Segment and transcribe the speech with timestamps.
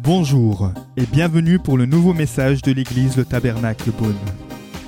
[0.00, 4.18] Bonjour et bienvenue pour le nouveau message de l'église Le Tabernacle Beaune.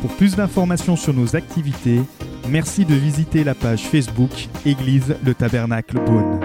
[0.01, 2.01] Pour plus d'informations sur nos activités,
[2.49, 4.31] merci de visiter la page Facebook
[4.65, 6.41] Église Le Tabernacle Beaune.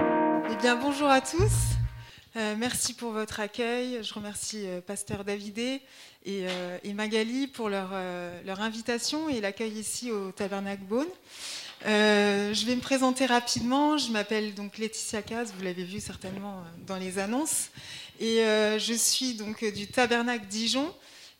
[0.50, 1.76] Eh bien, bonjour à tous.
[2.36, 4.02] Euh, merci pour votre accueil.
[4.02, 5.82] Je remercie euh, Pasteur Davidé
[6.24, 7.90] et, euh, et Magali pour leur,
[8.46, 11.06] leur invitation et l'accueil ici au Tabernacle Beaune.
[11.86, 13.98] Euh, je vais me présenter rapidement.
[13.98, 17.70] Je m'appelle donc Laetitia Caz, vous l'avez vu certainement euh, dans les annonces.
[18.20, 20.94] Et euh, je suis donc du Tabernacle Dijon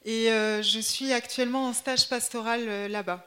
[0.05, 3.25] et je suis actuellement en stage pastoral là-bas.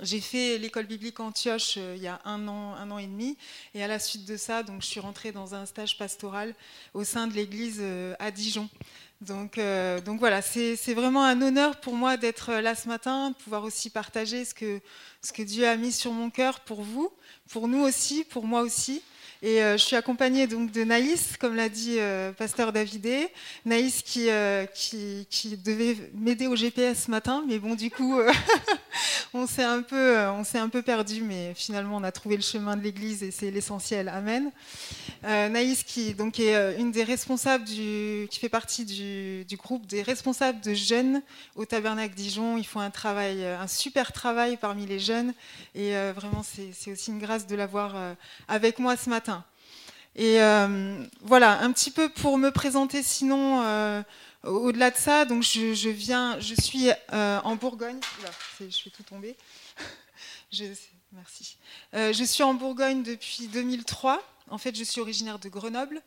[0.00, 3.36] J'ai fait l'école biblique Antioche il y a un an, un an et demi,
[3.74, 6.54] et à la suite de ça, donc, je suis rentrée dans un stage pastoral
[6.94, 7.82] au sein de l'église
[8.18, 8.70] à Dijon.
[9.20, 13.34] Donc, euh, donc voilà, c'est vraiment un honneur pour moi d'être là ce matin, de
[13.34, 14.80] pouvoir aussi partager ce que,
[15.20, 17.12] ce que Dieu a mis sur mon cœur pour vous,
[17.50, 19.02] pour nous aussi, pour moi aussi.
[19.42, 23.28] Et euh, je suis accompagnée donc de Naïs, comme l'a dit euh, Pasteur Davidé.
[23.64, 28.20] Naïs qui, euh, qui, qui devait m'aider au GPS ce matin, mais bon, du coup,
[28.20, 28.30] euh,
[29.34, 32.36] on s'est un, peu, euh, on s'est un peu perdu, mais finalement, on a trouvé
[32.36, 34.08] le chemin de l'Église et c'est l'essentiel.
[34.08, 34.50] Amen.
[35.24, 39.56] Euh, Naïs qui donc, est euh, une des responsables, du, qui fait partie du, du
[39.56, 41.22] groupe des responsables de jeunes
[41.56, 42.56] au Tabernacle Dijon.
[42.56, 45.32] Ils font un travail, un super travail parmi les jeunes
[45.74, 47.94] et vraiment, c'est aussi une grâce de l'avoir
[48.48, 49.44] avec moi ce matin.
[50.16, 50.38] Et
[51.22, 53.62] voilà, un petit peu pour me présenter sinon,
[54.44, 58.00] au-delà de ça, donc je, suis euh, en Bourgogne.
[58.60, 59.04] Je fais tout.
[61.94, 64.22] Euh, je suis en Bourgogne depuis 2003.
[64.48, 66.02] En fait, je suis originaire de Grenoble.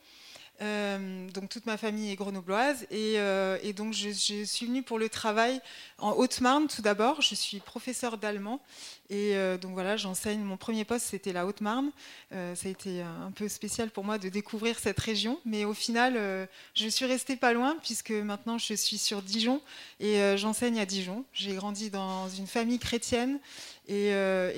[0.62, 5.10] Euh, donc toute ma famille est grenobloise et, euh, donc je, suis venue pour le
[5.10, 5.60] travail
[5.98, 7.22] en Haute-Marne tout d'abord.
[7.22, 8.62] Je suis professeur d'allemand
[9.10, 10.42] et euh, donc voilà, j'enseigne.
[10.42, 11.92] Mon premier poste c'était la Haute-Marne.
[12.32, 16.48] Ça a été un peu spécial pour moi de découvrir cette région, mais au final,
[16.74, 19.62] je suis restée pas loin puisque maintenant je suis sur Dijon
[20.00, 21.26] et j'enseigne à Dijon.
[21.34, 23.40] J'ai grandi dans une famille chrétienne
[23.88, 24.12] et,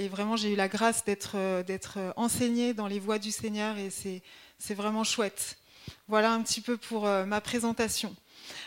[0.10, 5.04] vraiment j'ai eu la grâce d'être enseignée dans les voies du Seigneur et c'est vraiment
[5.04, 5.58] chouette.
[6.08, 8.16] Voilà un petit peu pour euh, ma présentation.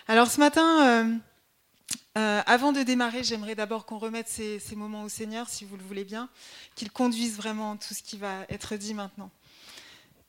[0.06, 1.16] Alors ce matin, euh,
[2.16, 5.84] euh, avant de démarrer, j'aimerais d'abord qu'on remette ces, moments au Seigneur, si vous le
[5.84, 6.28] voulez bien,
[6.74, 9.30] qu'il conduise vraiment tout ce qui va être dit maintenant.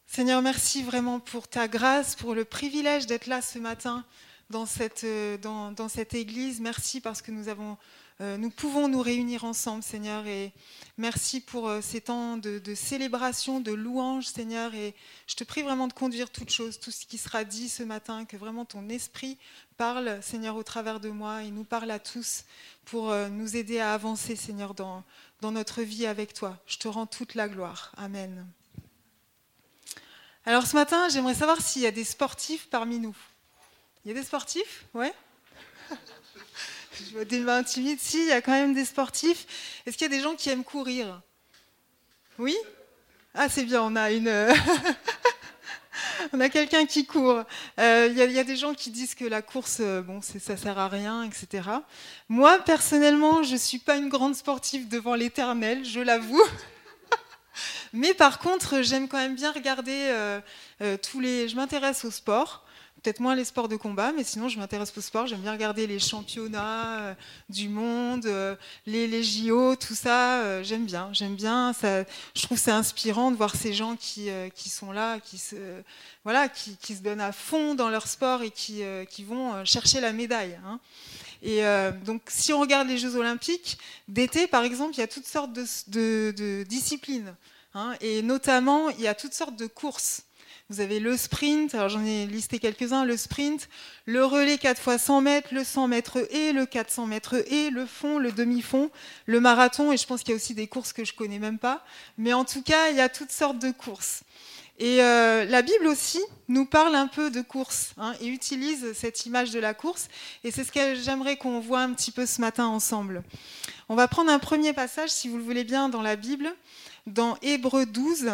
[0.05, 4.05] Seigneur, merci vraiment pour ta grâce, pour le privilège d'être là ce matin
[4.49, 5.03] dans cette,
[6.13, 6.59] église.
[6.59, 7.77] Merci parce que nous, avons,
[8.19, 10.27] nous pouvons nous réunir ensemble, Seigneur.
[10.27, 10.51] Et
[10.97, 14.75] merci pour euh, ces temps de, de célébration, de louange, Seigneur.
[14.75, 14.93] Et
[15.25, 18.25] je te prie vraiment de conduire toutes choses, tout ce qui sera dit ce matin,
[18.25, 19.37] que vraiment ton esprit
[19.77, 22.43] parle, Seigneur, au travers de moi et nous parle à tous
[22.83, 25.03] pour euh, nous aider à avancer, Seigneur, dans,
[25.39, 26.57] dans notre vie avec toi.
[26.67, 27.93] Je te rends toute la gloire.
[27.95, 28.45] Amen.
[30.45, 33.15] Alors ce matin, j'aimerais savoir s'il y a des sportifs parmi nous.
[34.03, 34.85] Il y a des sportifs?
[34.93, 35.13] Ouais?
[37.13, 37.99] Je des mains timides.
[37.99, 39.45] Si, il y a quand même des sportifs.
[39.85, 41.21] Est-ce qu'il y a des gens qui aiment courir?
[42.37, 42.55] Oui?
[43.33, 44.29] Ah, c'est bien, on a une.
[46.33, 47.43] On a quelqu'un qui court.
[47.79, 50.77] Euh, Il y, a- des gens qui disent que la course, euh, bon, ça sert
[50.77, 51.69] à rien, etc.
[52.27, 56.43] Moi, personnellement, je suis pas une grande sportive devant l'éternel, je l'avoue.
[57.93, 60.39] Mais par contre, j'aime quand même bien regarder euh,
[60.81, 61.47] euh, tous les.
[61.47, 62.65] Je m'intéresse au sport.
[63.01, 65.25] Peut-être moins les sports de combat, mais sinon je m'intéresse au sport.
[65.25, 67.13] J'aime bien regarder les championnats euh,
[67.47, 70.41] du monde, euh, les, les JO, tout ça.
[70.41, 71.73] euh, j'aime bien, j'aime bien.
[71.81, 74.29] Je trouve c'est inspirant de voir ces gens qui,
[74.69, 75.55] sont là, qui se,
[76.25, 78.83] voilà, qui, se donnent à fond dans leur sport et qui,
[79.23, 80.59] vont chercher la médaille.
[80.65, 80.79] hein.
[81.41, 81.61] Et
[82.03, 83.77] donc, si on regarde les Jeux Olympiques
[84.09, 87.33] d'été, par exemple, il y a toutes sortes de disciplines.
[87.73, 90.23] hein, et notamment, il y a toutes sortes de courses.
[90.71, 93.69] Vous avez le sprint, alors j'en ai listé quelques-uns, le sprint,
[94.05, 97.87] le relais 4 fois 100 mètres, le 100 mètres et, le 400 mètres et, le
[97.87, 98.91] fond, le demi-fond,
[99.25, 101.57] le marathon, et je pense qu'il y a aussi des courses que je connais même
[101.57, 101.83] pas.
[102.19, 104.21] Mais en tout cas, il y a toutes sortes de courses.
[104.77, 109.25] Et euh, la Bible aussi nous parle un peu de course hein, et utilise cette
[109.25, 110.07] image de la course.
[110.43, 113.23] Et c'est ce que j'aimerais qu'on voit un petit peu ce matin ensemble.
[113.89, 116.53] On va prendre un premier passage, si vous le voulez bien, dans la Bible,
[117.07, 118.33] dans Hébreux 12,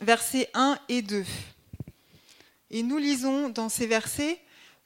[0.00, 1.24] versets 1 et 2.
[2.70, 4.38] Et nous lisons dans ces versets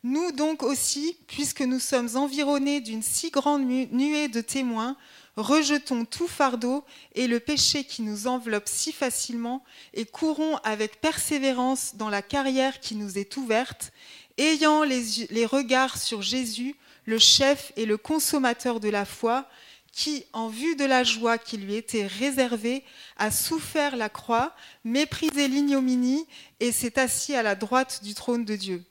[0.05, 4.97] Nous donc aussi, puisque nous sommes environnés d'une si grande nu- nuée de témoins,
[5.37, 6.85] rejetons tout fardeau
[7.15, 9.65] et le péché qui nous enveloppe si facilement
[9.95, 13.93] et courons avec persévérance dans la carrière qui nous est ouverte,
[14.39, 16.77] ayant les, les regards sur Jésus,
[17.07, 19.49] le chef et le consommateur de la foi,
[19.93, 22.83] qui, en vue de la joie qui lui était réservée,
[23.19, 26.27] a souffert la croix, méprisé l'ignominie
[26.61, 28.83] et s'est assis à la droite du trône de Dieu.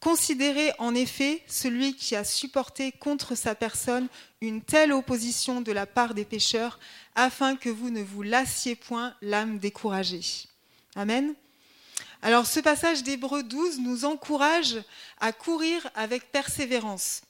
[0.00, 4.08] Considérez en effet celui qui a supporté contre sa personne
[4.40, 6.78] une telle opposition de la part des pécheurs,
[7.14, 10.20] afin que vous ne vous lassiez point l'âme découragée.
[10.94, 11.34] Amen.
[12.22, 14.76] Alors ce passage d'Hébreu 12 nous encourage
[15.20, 17.22] à courir avec persévérance.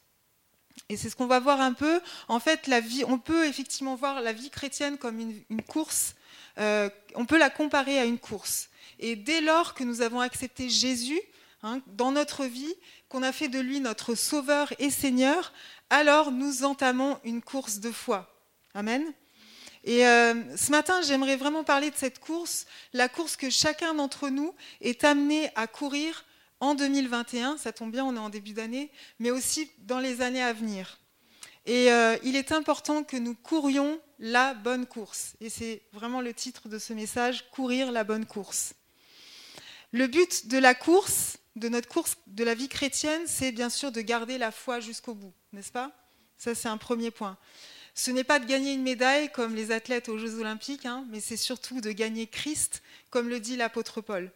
[0.88, 2.00] Et c'est ce qu'on va voir un peu.
[2.28, 2.70] En fait,
[3.06, 6.14] on peut effectivement voir la vie chrétienne comme une, course.
[6.58, 8.69] Euh, on peut la comparer à une course.
[8.98, 11.20] Et dès lors que nous avons accepté Jésus
[11.62, 12.75] hein, dans notre vie,
[13.08, 15.52] qu'on a fait de lui notre Sauveur et Seigneur,
[15.88, 18.31] alors nous entamons une course de foi.
[18.75, 19.04] Amen.
[19.84, 24.28] Et euh, ce matin, j'aimerais vraiment parler de cette course, la course que chacun d'entre
[24.28, 26.25] nous est amené à courir
[26.61, 30.43] en 2021, ça tombe bien, on est en début d'année, mais aussi dans les années
[30.43, 30.99] à venir.
[31.67, 35.35] Et euh, il est important que nous courions la bonne course.
[35.41, 38.75] Et c'est vraiment le titre de ce message, courir la bonne course.
[39.93, 43.93] Le but de la course, de notre course de la vie chrétienne, c'est bien sûr
[43.93, 45.93] de garder la foi jusqu'au bout, n'est-ce pas?
[46.37, 47.39] Ça, c'est un premier point.
[47.95, 51.21] Ce n'est pas de gagner une médaille comme les athlètes aux Jeux olympiques, hein, mais
[51.21, 54.33] c'est surtout de gagner Christ, comme le dit l'apôtre Paul.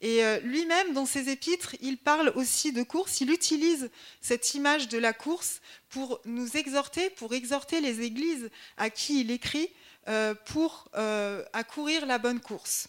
[0.00, 3.20] Et euh, lui-même, dans ses épîtres, il parle aussi de course.
[3.20, 3.90] Il utilise
[4.20, 9.30] cette image de la course pour nous exhorter, pour exhorter les églises à qui il
[9.30, 9.68] écrit,
[10.06, 12.88] euh, pour euh, à courir la bonne course.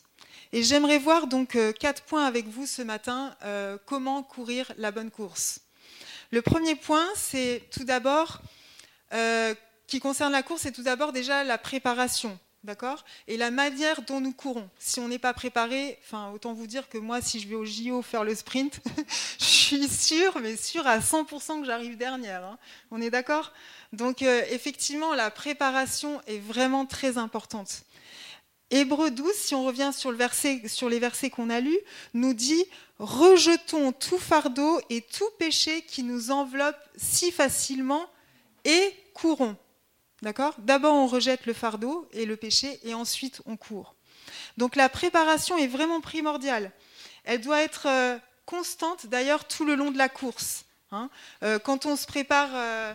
[0.54, 3.36] Et j'aimerais voir donc quatre points avec vous ce matin,
[3.86, 5.60] comment courir la bonne course.
[6.32, 8.42] Le premier point, c'est tout d'abord,
[9.86, 12.40] qui concerne la course, c'est tout d'abord déjà la préparation.
[12.66, 13.06] D'accord?
[13.28, 14.70] Et la manière dont nous courons.
[14.80, 17.64] Si on n'est pas préparé, enfin, autant vous dire que moi, si je vais au
[17.64, 18.82] JO faire le sprint,
[19.40, 22.44] je suis sûre, mais sûre à 100% que j'arrive dernière.
[22.44, 22.58] Hein.
[22.92, 23.54] On est d'accord?
[23.94, 27.84] Donc, euh, effectivement, la préparation est vraiment très importante.
[28.72, 31.80] Hébreu 12, si on revient sur, les versets qu'on a lus,
[32.14, 32.66] nous dit
[33.00, 38.06] Rejetons tout fardeau et tout péché qui nous enveloppe si facilement
[38.66, 39.56] et courons.
[40.22, 40.56] D'accord?
[40.60, 43.96] D'abord, on rejette le fardeau et le péché, et ensuite, on court.
[44.58, 46.72] Donc la préparation est vraiment primordiale.
[47.24, 50.66] Elle doit être euh, constante, d'ailleurs, tout le long de la course.
[50.92, 51.10] Hein.
[51.44, 52.94] Euh, quand on se prépare, euh,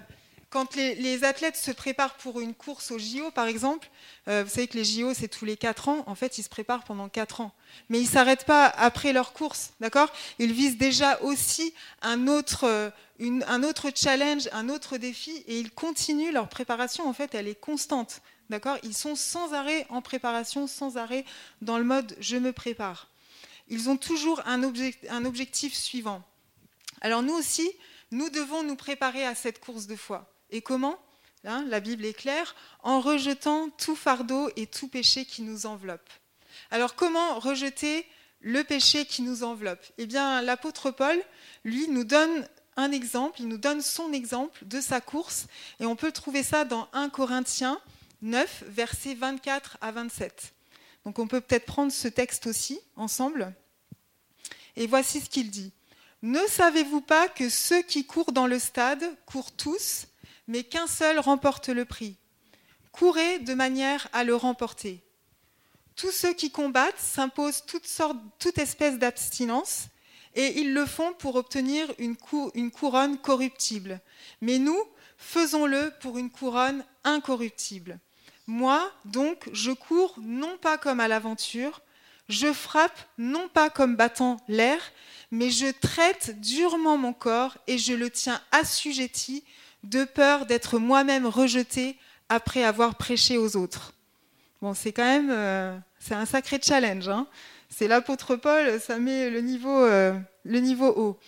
[0.54, 3.90] quand les, athlètes se préparent pour une course au JO, par exemple,
[4.28, 6.04] vous savez que les JO, c'est tous les 4 ans.
[6.06, 7.52] En fait, ils se préparent pendant 4 ans.
[7.88, 10.12] Mais ils ne s'arrêtent pas après leur course, d'accord?
[10.38, 16.32] Ils visent déjà aussi un autre, un autre challenge, un autre défi, et ils continuent
[16.32, 17.08] leur préparation.
[17.08, 18.20] En fait, elle est constante.
[18.48, 18.78] D'accord?
[18.84, 21.24] Ils sont sans arrêt en préparation, sans arrêt
[21.62, 23.08] dans le mode je me prépare.
[23.68, 24.62] Ils ont toujours un
[25.24, 26.22] objectif suivant.
[27.00, 27.68] Alors nous aussi,
[28.12, 30.30] nous devons nous préparer à cette course de foi.
[30.54, 30.96] Et comment
[31.44, 32.54] hein, La Bible est claire,
[32.84, 36.08] en rejetant tout fardeau et tout péché qui nous enveloppe.
[36.70, 38.06] Alors comment rejeter
[38.40, 39.84] le péché qui nous enveloppe?
[39.98, 41.20] Eh bien, l'apôtre Paul,
[41.64, 45.46] lui, nous donne un exemple, il nous donne son exemple de sa course,
[45.80, 47.80] et on peut trouver ça dans 1 Corinthiens
[48.22, 50.54] 9, versets 24 à 27.
[51.04, 53.52] Donc on peut peut-être prendre ce texte aussi ensemble.
[54.76, 55.72] Et voici ce qu'il dit.
[56.22, 60.06] Ne savez-vous pas que ceux qui courent dans le stade courent tous,
[60.46, 62.16] mais qu'un seul remporte le prix
[62.92, 65.02] Courez de manière à le remporter.
[65.96, 69.88] Tous ceux qui combattent s'imposent toutes sortes, toute espèce d'abstinence,
[70.34, 72.16] et ils le font pour obtenir une,
[72.70, 74.00] couronne corruptible.
[74.40, 74.80] Mais nous,
[75.16, 77.98] faisons-le pour une couronne incorruptible.
[78.46, 81.80] Moi, donc, je cours non pas comme à l'aventure,
[82.28, 84.80] je frappe non pas comme battant l'air,
[85.30, 89.44] mais je traite durement mon corps et je le tiens assujetti
[89.84, 91.96] de peur d'être moi-même rejeté
[92.28, 93.92] après avoir prêché aux autres.
[94.60, 95.76] Bon, c'est quand même euh,
[96.10, 97.08] un sacré challenge.
[97.08, 97.26] Hein
[97.76, 101.18] c'est l'apôtre Paul, ça met le niveau, euh, le niveau haut.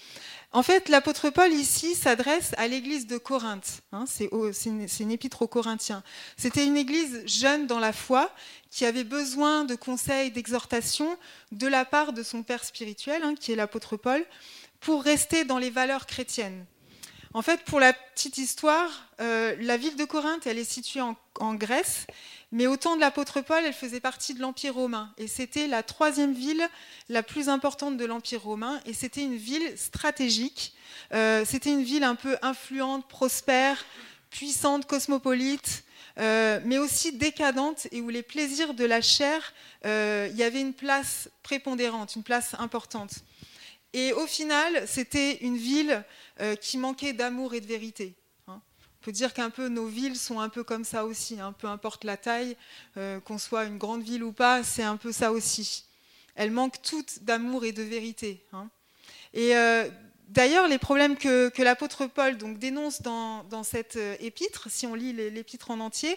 [0.52, 3.82] En fait, l'apôtre Paul ici s'adresse à l'église de Corinthe.
[3.92, 4.30] Hein, c'est
[4.64, 6.02] une, épître aux Corinthiens.
[6.36, 8.30] C'était une église jeune dans la foi
[8.70, 11.18] qui avait besoin de conseils, d'exhortations
[11.52, 14.24] de la part de son père spirituel, hein, qui est l'apôtre Paul,
[14.80, 16.64] pour rester dans les valeurs chrétiennes.
[17.36, 18.88] En fait, pour la petite histoire,
[19.20, 22.06] euh, la ville de Corinthe, elle est située en Grèce
[22.50, 25.12] mais au temps de l'apôtre Paul, elle faisait partie de l'Empire romain.
[25.18, 26.66] Et c'était la troisième ville
[27.10, 28.80] la plus importante de l'Empire romain.
[28.86, 30.74] Et c'était une ville stratégique.
[31.12, 33.84] Euh, c'était une ville un peu influente, prospère,
[34.30, 35.84] puissante, cosmopolite,
[36.18, 39.52] euh, mais aussi décadente et où les plaisirs de la chair,
[39.84, 43.12] il y avait une place prépondérante, une place importante.
[43.92, 46.04] Et au final, c'était une ville
[46.60, 48.14] qui manquait d'amour et de vérité
[49.06, 51.54] peut dire qu'un peu nos villes sont un peu comme ça aussi, hein.
[51.56, 52.56] peu importe la taille,
[52.96, 55.84] euh, qu'on soit une grande ville ou pas, c'est un peu ça aussi.
[56.34, 58.44] Elles manquent toutes d'amour et de vérité.
[58.52, 58.68] Hein.
[59.32, 59.88] Et euh,
[60.28, 65.70] d'ailleurs, les problèmes que, l'apôtre Paul dénonce dans, cette euh, épître, si on lit l'épître
[65.70, 66.16] en entier,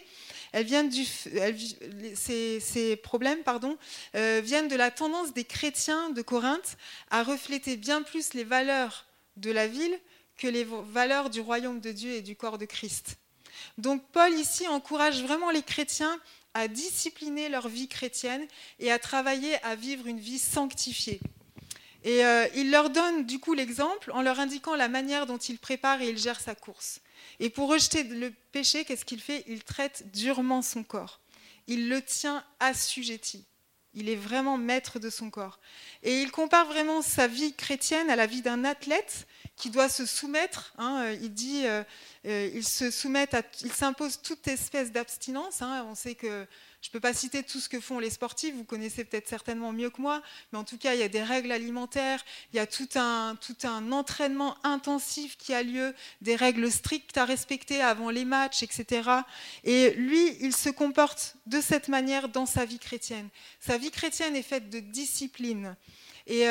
[2.15, 3.77] ces, problèmes pardon,
[4.13, 6.77] viennent de la tendance des chrétiens de Corinthe
[7.11, 9.05] à refléter bien plus les valeurs
[9.37, 9.97] de la ville
[10.37, 13.17] que les valeurs du royaume de Dieu et du corps de Christ.
[13.77, 16.19] Donc Paul ici encourage vraiment les chrétiens
[16.53, 18.45] à discipliner leur vie chrétienne
[18.79, 21.19] et à travailler à vivre une vie sanctifiée.
[22.03, 25.57] Et euh, il leur donne du coup l'exemple en leur indiquant la manière dont il
[25.57, 27.01] prépare et il gère sa course.
[27.39, 29.43] Et pour rejeter le péché, qu'est-ce qu'il fait?
[29.47, 31.19] Il traite durement son corps.
[31.67, 33.45] Il le tient assujetti.
[33.95, 35.59] Il est vraiment maître de son corps.
[36.03, 40.05] Et il compare vraiment sa vie chrétienne à la vie d'un athlète qui doit se
[40.05, 40.73] soumettre.
[40.77, 41.83] Hein, euh, il dit, euh,
[42.25, 45.61] euh, il se soumettent, il s'impose toute espèce d'abstinence.
[45.61, 45.85] Hein.
[45.89, 46.45] on sait que
[46.81, 49.73] je ne peux pas citer tout ce que font les sportifs, vous connaissez peut-être certainement
[49.73, 50.21] mieux que moi,
[50.51, 53.35] mais en tout cas, il y a des règles alimentaires, il y a tout un,
[53.35, 58.63] tout un entraînement intensif qui a lieu, des règles strictes à respecter avant les matchs,
[58.63, 59.09] etc.
[59.63, 63.29] Et lui, il se comporte de cette manière dans sa vie chrétienne.
[63.59, 65.75] Sa vie chrétienne est faite de discipline.
[66.27, 66.47] Et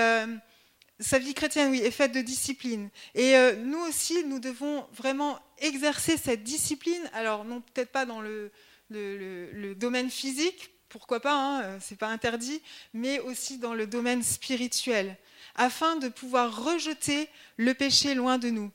[1.01, 2.91] sa vie chrétienne, oui, est faite de discipline.
[3.15, 7.03] Et euh, nous aussi, nous devons vraiment exercer cette discipline.
[7.13, 8.51] Alors, non, peut-être pas dans le,
[8.91, 12.63] domaine physique, pourquoi pas, hein, euh, c'est pas interdit,
[12.95, 15.17] mais aussi dans le domaine spirituel,
[15.55, 18.71] afin de pouvoir rejeter le péché loin de nous.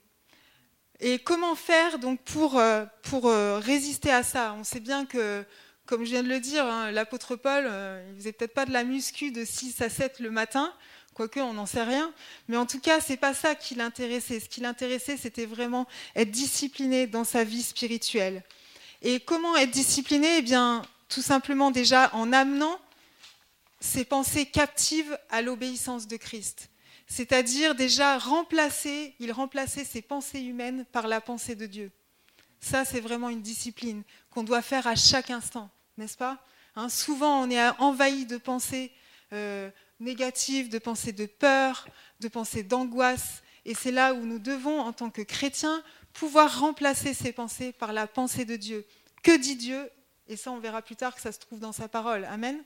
[0.99, 4.55] Et comment faire donc pour, euh, pour résister à ça?
[4.57, 5.43] On sait bien que,
[5.85, 7.69] comme je viens de le dire, hein, l'apôtre Paul,
[8.09, 10.73] il faisait peut-être pas de la muscu de 6 à 7 le matin,
[11.13, 12.11] Quoique, on n'en sait rien.
[12.47, 14.39] Mais en tout cas, c'est pas ça qui l'intéressait.
[14.39, 18.43] Ce qui l'intéressait, c'était vraiment être discipliné dans sa vie spirituelle.
[19.05, 20.37] Et comment être discipliné?
[20.37, 22.79] Eh bien, tout simplement déjà en amenant
[23.81, 26.69] ses pensées captives à l'obéissance de Christ.
[27.05, 31.91] C'est-à-dire déjà remplacer, il remplaçait ses pensées humaines par la pensée de Dieu.
[32.61, 36.41] Ça, c'est vraiment une discipline qu'on doit faire à chaque instant, n'est-ce pas?
[36.77, 38.89] Hein, Souvent, on est envahi de pensées
[39.33, 39.69] euh,
[39.99, 41.89] négatives, de pensées de peur,
[42.21, 43.43] de pensées d'angoisse.
[43.65, 45.83] Et c'est là où nous devons, en tant que chrétiens,
[46.13, 48.85] pouvoir remplacer ces pensées par la pensée de Dieu.
[49.23, 49.89] Que dit Dieu
[50.27, 52.25] Et ça, on verra plus tard que ça se trouve dans sa parole.
[52.25, 52.63] Amen.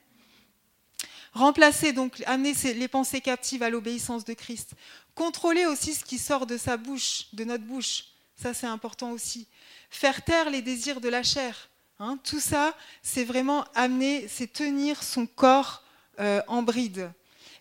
[1.34, 4.72] Remplacer, donc, amener les pensées captives à l'obéissance de Christ.
[5.16, 8.06] Contrôler aussi ce qui sort de sa bouche, de notre bouche.
[8.36, 9.48] Ça, c'est important aussi.
[9.90, 11.70] Faire taire les désirs de la chair.
[12.00, 12.20] Hein.
[12.24, 15.84] tout ça, c'est vraiment amener, c'est tenir son corps
[16.20, 17.12] euh, en bride.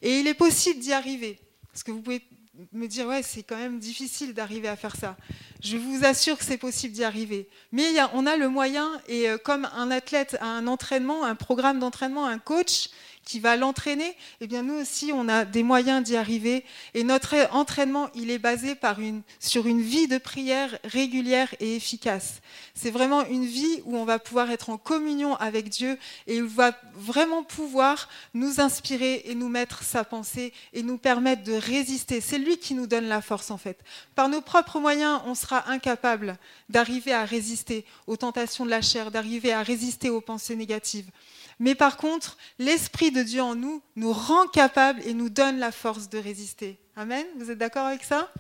[0.03, 1.39] Et il est possible d'y arriver.
[1.69, 2.23] Parce que vous pouvez
[2.73, 5.17] me dire, ouais, c'est quand même difficile d'arriver à faire ça.
[5.63, 7.49] Je vous assure que c'est possible d'y arriver.
[7.73, 7.85] Mais
[8.15, 12.27] on a le moyen, et euh, comme un athlète a un entraînement, un programme d'entraînement,
[12.27, 12.91] un coach,
[13.27, 16.65] qui va l'entraîner, eh bien nous aussi, on a des moyens d'y arriver.
[16.95, 21.75] Et notre entraînement, il est basé par une, sur une vie de prière régulière et
[21.75, 22.41] efficace.
[22.75, 26.45] C'est vraiment une vie où on va pouvoir être en communion avec Dieu et il
[26.45, 32.21] va vraiment pouvoir nous inspirer et nous mettre sa pensée et nous permettre de résister.
[32.21, 33.81] C'est lui qui nous donne la force en fait.
[34.15, 39.11] Par nos propres moyens, on sera incapable d'arriver à résister aux tentations de la chair,
[39.11, 41.11] d'arriver à résister aux pensées négatives.
[41.59, 45.73] Mais par contre, l'Esprit de Dieu en nous nous rend capables et nous donne la
[45.73, 46.79] force de résister.
[46.97, 48.31] Amen Vous êtes d'accord avec ça?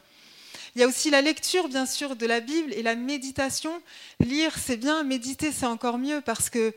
[0.76, 3.80] Il y a aussi la lecture, bien sûr, de la Bible et la méditation.
[4.20, 6.74] Lire, c'est bien, méditer, c'est encore mieux parce que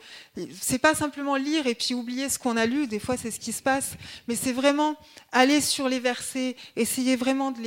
[0.62, 2.88] c'est pas simplement lire et puis oublier ce qu'on a lu.
[2.88, 3.96] Des fois, c'est ce qui se passe,
[4.30, 4.96] mais c'est vraiment
[5.34, 7.60] aller sur les versets, essayer vraiment de,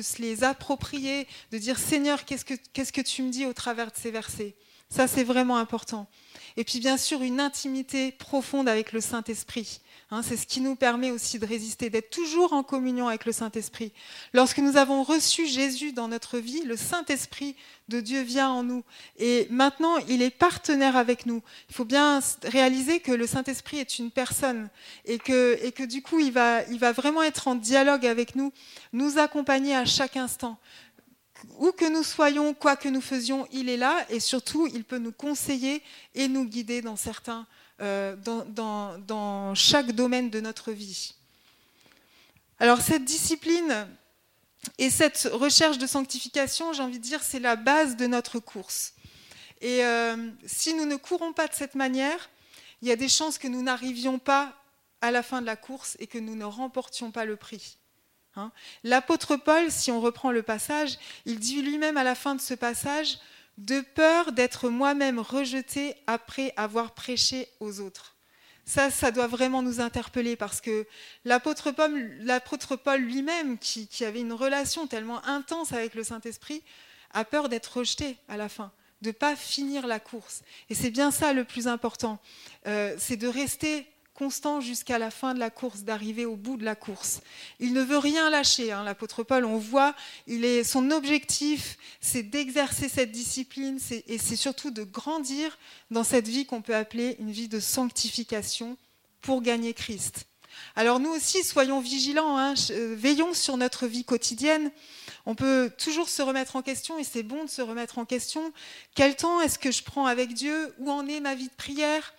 [0.00, 3.90] se les approprier, de dire Seigneur, qu'est-ce que, qu'est-ce que tu me dis au travers
[3.90, 4.54] de ces versets?
[4.92, 6.06] Ça, c'est vraiment important.
[6.58, 9.80] Et puis bien sûr une intimité profonde avec le Saint-Esprit.
[10.10, 13.32] Hein, c'est ce qui nous permet aussi de résister, d'être toujours en communion avec le
[13.32, 13.94] Saint-Esprit.
[14.34, 17.56] Lorsque nous avons reçu Jésus dans notre vie, le Saint-Esprit
[17.88, 18.84] de Dieu vient en nous.
[19.18, 21.42] Et maintenant, il est partenaire avec nous.
[21.70, 24.68] Il faut bien réaliser que le Saint-Esprit est une personne
[25.06, 28.36] et que, et que du coup, il va, il va vraiment être en dialogue avec
[28.36, 28.52] nous,
[28.92, 30.58] nous accompagner à chaque instant
[31.58, 34.98] où que nous soyons, quoi que nous faisions, il est là et surtout, il peut
[34.98, 35.82] nous conseiller
[36.14, 37.46] et nous guider dans, certains,
[37.80, 41.14] euh, dans, chaque domaine de notre vie.
[42.58, 43.88] Alors cette discipline
[44.78, 48.94] et cette recherche de sanctification, j'ai envie de dire, c'est la base de notre course.
[49.60, 52.30] Et euh, si nous ne courons pas de cette manière,
[52.80, 54.56] il y a des chances que nous n'arrivions pas
[55.00, 57.78] à la fin de la course et que nous ne remportions pas le prix.
[58.36, 58.50] Hein.
[58.84, 62.54] L'apôtre Paul, si on reprend le passage, il dit lui-même à la fin de ce
[62.54, 63.18] passage
[63.58, 68.16] de peur d'être moi-même rejeté après avoir prêché aux autres.
[68.64, 70.86] Ça, ça doit vraiment nous interpeller parce que
[71.24, 76.62] l'apôtre Paul, lui-même, qui, avait une relation tellement intense avec le Saint-Esprit,
[77.12, 78.72] a peur d'être rejeté à la fin,
[79.02, 80.42] de ne pas finir la course.
[80.70, 82.20] Et c'est bien ça le plus important,
[82.66, 86.64] euh, c'est de rester constant jusqu'à la fin de la course, d'arriver au bout de
[86.64, 87.20] la course.
[87.60, 89.94] Il ne veut rien lâcher, hein, l'apôtre Paul, on voit,
[90.26, 95.58] il est, son objectif, c'est d'exercer cette discipline et c'est surtout de grandir
[95.90, 98.76] dans cette vie qu'on peut appeler une vie de sanctification
[99.22, 100.26] pour gagner Christ.
[100.76, 104.70] Alors nous aussi, soyons vigilants, hein, euh, veillons sur notre vie quotidienne.
[105.26, 108.52] On peut toujours se remettre en question et c'est bon de se remettre en question.
[108.94, 110.74] Quel temps est-ce que je prends avec Dieu?
[110.78, 112.14] Où en est ma vie de prière?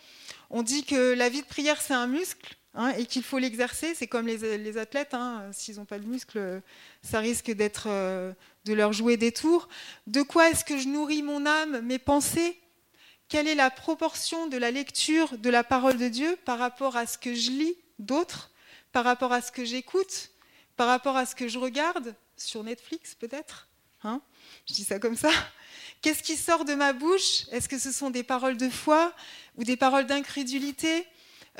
[0.53, 3.95] On dit que la vie de prière, c'est un muscle hein, et qu'il faut l'exercer.
[3.95, 6.61] C'est comme les, athlètes, hein, s'ils n'ont pas de muscle,
[7.01, 8.31] ça risque d'être euh,
[8.65, 9.67] de leur jouer des tours.
[10.05, 12.59] De quoi est-ce que je nourris mon âme, mes pensées?
[13.29, 17.07] Quelle est la proportion de la lecture de la parole de Dieu par rapport à
[17.07, 18.51] ce que je lis d'autres,
[18.91, 20.29] par rapport à ce que j'écoute,
[20.77, 23.67] par rapport à ce que je regarde sur Netflix peut-être
[24.03, 24.21] hein?
[24.67, 25.31] Je dis ça comme ça.
[26.03, 27.45] Qu'est-ce qui sort de ma bouche?
[27.53, 29.13] Est-ce que ce sont des paroles de foi
[29.55, 31.07] ou des paroles d'incrédulité?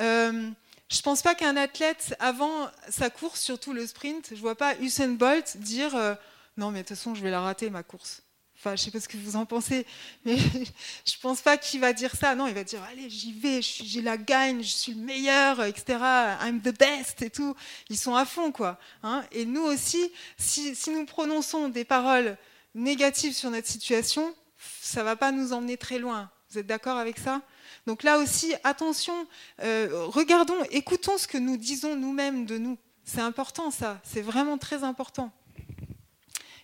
[0.02, 0.50] Euh,
[0.90, 4.56] Je ne pense pas qu'un athlète, avant sa course, surtout le sprint, je ne vois
[4.56, 6.14] pas Usain Bolt dire euh,
[6.58, 8.22] Non, mais de toute façon, je vais la rater, ma course.
[8.58, 9.86] Enfin, je ne sais pas ce que vous en pensez,
[10.26, 12.36] mais je ne pense pas qu'il va dire ça.
[12.36, 16.00] Non, il va dire Allez, j'y vais, j'ai la gagne, je suis le meilleur, etc.
[16.42, 17.56] I'm the best et tout.
[17.90, 18.78] Ils sont à fond, quoi.
[19.04, 19.24] Hein.
[19.32, 22.38] et nous aussi, si, si nous prononçons des paroles
[22.76, 24.34] négative sur notre situation,
[24.82, 26.30] ça ne va pas nous emmener très loin.
[26.50, 27.42] Vous êtes d'accord avec ça?
[27.86, 29.28] Donc là aussi, attention,
[29.62, 32.78] euh, regardons, écoutons ce que nous disons nous-mêmes de nous.
[33.04, 35.32] C'est important ça, c'est vraiment très important.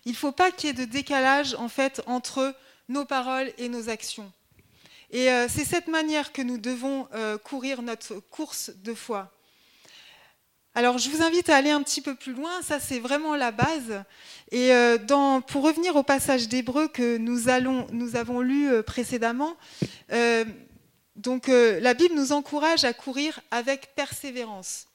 [0.04, 2.54] Il ne faut pas qu'il y ait de décalage en fait entre
[2.88, 4.32] nos paroles et nos actions.
[5.10, 9.32] Et euh, c'est cette manière que nous devons euh, courir notre course de foi.
[10.76, 12.62] Alors, je vous invite à aller un petit peu plus loin.
[12.62, 14.04] Ça, c'est vraiment la base.
[14.52, 14.98] Et euh,
[15.40, 19.56] pour revenir au passage d'Hébreu que nous, avons lu euh, précédemment,
[20.12, 20.44] euh,
[21.16, 24.86] donc la Bible nous encourage à courir avec persévérance.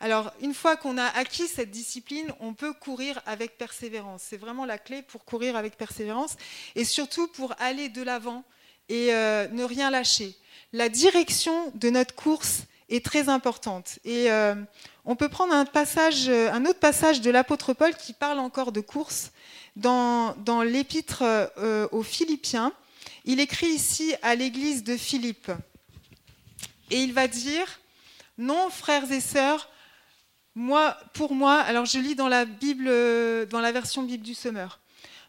[0.00, 4.22] Alors, une fois qu'on a acquis cette discipline, on peut courir avec persévérance.
[4.28, 6.36] C'est vraiment la clé pour courir avec persévérance
[6.74, 8.44] et surtout pour aller de l'avant
[8.90, 10.36] et ne rien lâcher.
[10.74, 13.98] La direction de notre course est très importante.
[14.04, 14.54] Et euh,
[15.04, 18.80] on peut prendre un, passage, un autre passage de l'apôtre Paul qui parle encore de
[18.80, 19.32] course
[19.74, 22.72] dans, dans l'épître euh, aux Philippiens.
[23.24, 25.50] Il écrit ici à l'église de Philippe.
[26.90, 27.80] Et il va dire,
[28.38, 29.68] non, frères et sœurs,
[30.54, 32.88] moi, pour moi, alors je lis dans la Bible,
[33.48, 34.80] dans la version Bible du Semeur.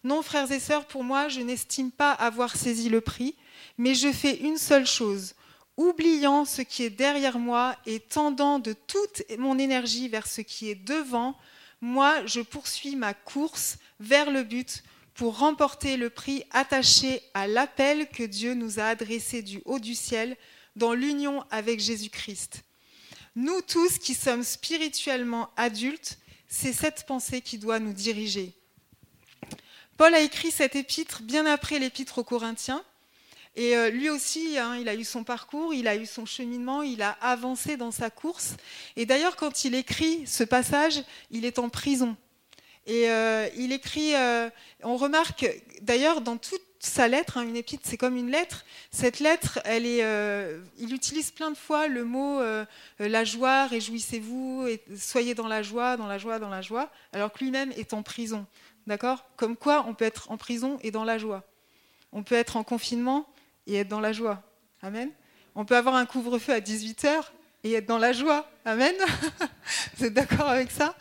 [0.04, 3.36] Non, frères et sœurs, pour moi, je n'estime pas avoir saisi le prix,
[3.80, 5.34] mais je fais une seule chose
[5.78, 10.70] oubliant ce qui est derrière moi et tendant de toute mon énergie vers ce qui
[10.70, 11.38] est devant,
[11.80, 18.10] moi, je poursuis ma course vers le but pour remporter le prix attaché à l'appel
[18.10, 20.36] que Dieu nous a adressé du haut du ciel
[20.76, 22.64] dans l'union avec Jésus-Christ.
[23.36, 28.54] Nous tous qui sommes spirituellement adultes, c'est cette pensée qui doit nous diriger.
[29.98, 32.84] Paul a écrit cet épître bien après l'épître aux Corinthiens,
[33.58, 36.84] et euh, lui aussi, hein, il a eu son parcours, il a eu son cheminement,
[36.84, 38.56] il a avancé dans sa course.
[38.96, 42.16] Et d'ailleurs, quand il écrit ce passage, il est en prison.
[42.86, 44.48] Et euh, il écrit, euh,
[44.84, 45.50] on remarque
[45.82, 48.64] d'ailleurs dans toute sa lettre, hein, une épître, c'est comme une lettre.
[48.92, 50.06] Cette lettre, elle est,
[50.78, 52.40] il utilise plein de fois le mot
[53.00, 57.44] la joie, réjouissez-vous, soyez dans la joie, dans la joie, dans la joie, alors que
[57.44, 58.46] lui-même est en prison.
[58.86, 59.26] D'accord?
[59.36, 61.44] Comme quoi on peut être en prison et dans la joie.
[62.14, 63.28] On peut être en confinement
[63.68, 64.42] et être dans la joie.
[64.82, 65.12] Amen.
[65.56, 67.10] On peut avoir un couvre-feu à 18h
[67.64, 68.50] et être dans la joie.
[68.66, 68.96] Amen.
[69.98, 70.96] Vous êtes d'accord avec ça?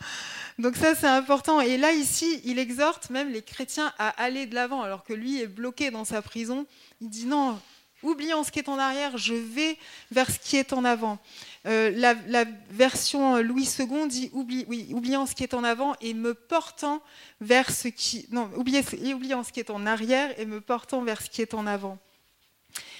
[0.59, 1.61] Donc ça, c'est important.
[1.61, 5.39] Et là, ici, il exhorte même les chrétiens à aller de l'avant, alors que lui
[5.39, 6.65] est bloqué dans sa prison.
[6.99, 7.59] Il dit non,
[8.01, 9.77] oubliant ce qui est en arrière, je vais
[10.11, 11.19] vers ce qui est en avant.
[11.67, 16.13] Euh, la, version Louis II dit oublie, oui, oubliant ce qui est en avant et
[16.13, 17.01] me portant
[17.41, 21.29] vers ce qui non oubliant ce qui est en arrière et me portant vers ce
[21.29, 21.99] qui est en avant.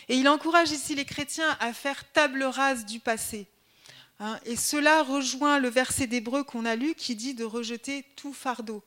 [0.10, 3.48] Et il encourage ici les chrétiens à faire table rase du passé.
[4.20, 4.39] Hein.
[4.46, 8.84] et cela rejoint le verset d'Hébreu qu'on a lu qui dit de rejeter tout fardeau.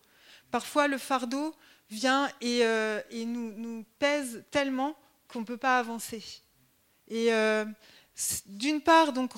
[0.50, 1.54] Parfois, le fardeau
[1.88, 4.96] vient et, euh, nous, pèse tellement
[5.28, 6.24] qu'on ne peut pas avancer.
[7.06, 7.64] Et euh,
[8.46, 9.30] d'une part, donc,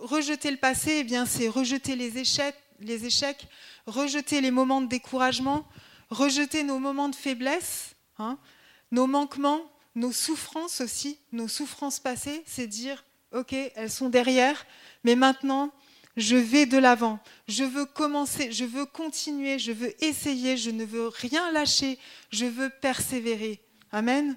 [0.00, 3.48] rejeter le passé, eh c'est rejeter les échecs, les échecs,
[3.86, 5.66] rejeter les moments de découragement,
[6.10, 7.96] rejeter nos moments de faiblesse.
[8.18, 8.38] Hein
[8.92, 9.62] nos manquements,
[9.94, 14.66] nos souffrances aussi, nos souffrances passées, c'est dire, ok, elles sont derrière,
[15.04, 15.72] mais maintenant,
[16.16, 17.18] je vais de l'avant.
[17.48, 21.98] Je veux commencer, je veux continuer, je veux essayer, je ne veux rien lâcher,
[22.30, 23.60] je veux persévérer.
[23.92, 24.36] Amen.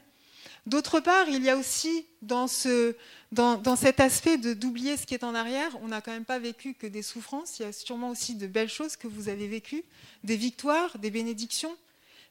[0.65, 2.95] D'autre part, il y a aussi dans, ce,
[3.31, 6.39] dans, dans cet aspect d'oublier ce qui est en arrière, on n'a quand même pas
[6.39, 9.47] vécu que des souffrances, il y a sûrement aussi de belles choses que vous avez
[9.47, 9.83] vécues,
[10.23, 11.75] des victoires, des bénédictions.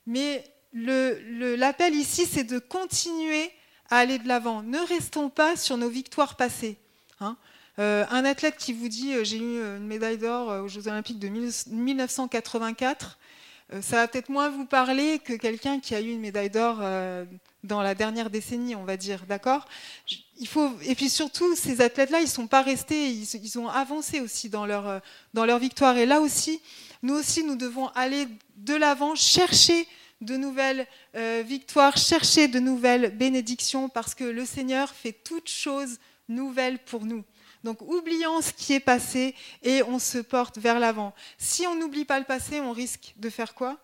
[0.07, 3.51] Mais l'appel ici, c'est de continuer
[3.91, 4.63] à aller de l'avant.
[4.63, 6.77] Ne restons pas sur nos victoires passées.
[7.21, 7.37] Hein.
[7.79, 10.87] Euh, un athlète qui vous dit euh, j'ai eu une médaille d'or euh, aux Jeux
[10.87, 13.19] Olympiques de 1984,
[13.81, 16.83] ça va peut-être moins vous parler que quelqu'un qui a eu une médaille d'or
[17.65, 19.67] dans la dernière décennie, on va dire, d'accord?
[20.39, 24.51] Il faut et puis surtout ces athlètes-là, ils sont pas restés, ils, ont avancé aussi
[24.51, 25.01] dans leur
[25.33, 25.97] dans leur victoire.
[25.97, 26.61] Et là aussi,
[27.03, 29.89] nous aussi, nous devons aller de l'avant, chercher
[30.21, 35.99] de nouvelles victoires, chercher de nouvelles bénédictions, parce que le Seigneur fait toutes choses
[36.29, 37.25] nouvelles pour nous.
[37.63, 41.15] Donc oublions ce qui est passé et on se porte vers l'avant.
[41.39, 43.79] Si on n'oublie pas le passé, on risque de faire quoi?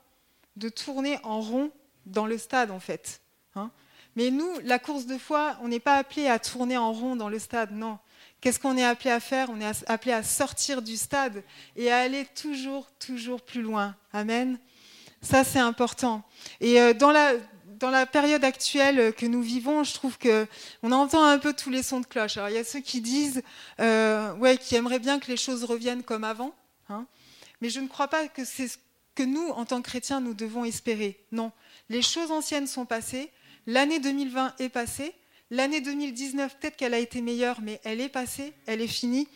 [0.56, 1.70] De tourner en rond
[2.04, 3.22] dans le stade en fait.
[3.54, 3.70] Hein.
[4.16, 7.30] Mais nous, la course de foi, on n'est pas appelé à tourner en rond dans
[7.30, 7.98] le stade, non.
[8.42, 9.48] Qu'est-ce qu'on est appelé à faire?
[9.50, 11.42] On est appelé à sortir du stade
[11.76, 13.96] et à aller toujours, toujours plus loin.
[14.12, 14.58] Amen.
[15.22, 16.22] Ça, c'est important.
[16.61, 20.46] Et euh, dans la, période actuelle que nous vivons, je trouve que
[20.83, 22.37] on entend un peu tous les sons de cloche.
[22.37, 23.42] Alors il y a ceux qui disent,
[23.80, 26.54] euh, ouais, qui aimeraient bien que les choses reviennent comme avant,
[26.88, 27.06] hein.
[27.61, 28.78] mais je ne crois pas que c'est ce
[29.14, 31.18] que nous, en tant que chrétiens, nous devons espérer.
[31.33, 31.52] Non,
[31.88, 33.30] les choses anciennes sont passées.
[33.66, 35.14] L'année 2020 est passée.
[35.50, 39.28] L'année 2019, peut-être qu'elle a été meilleure, mais elle est passée, elle est finie.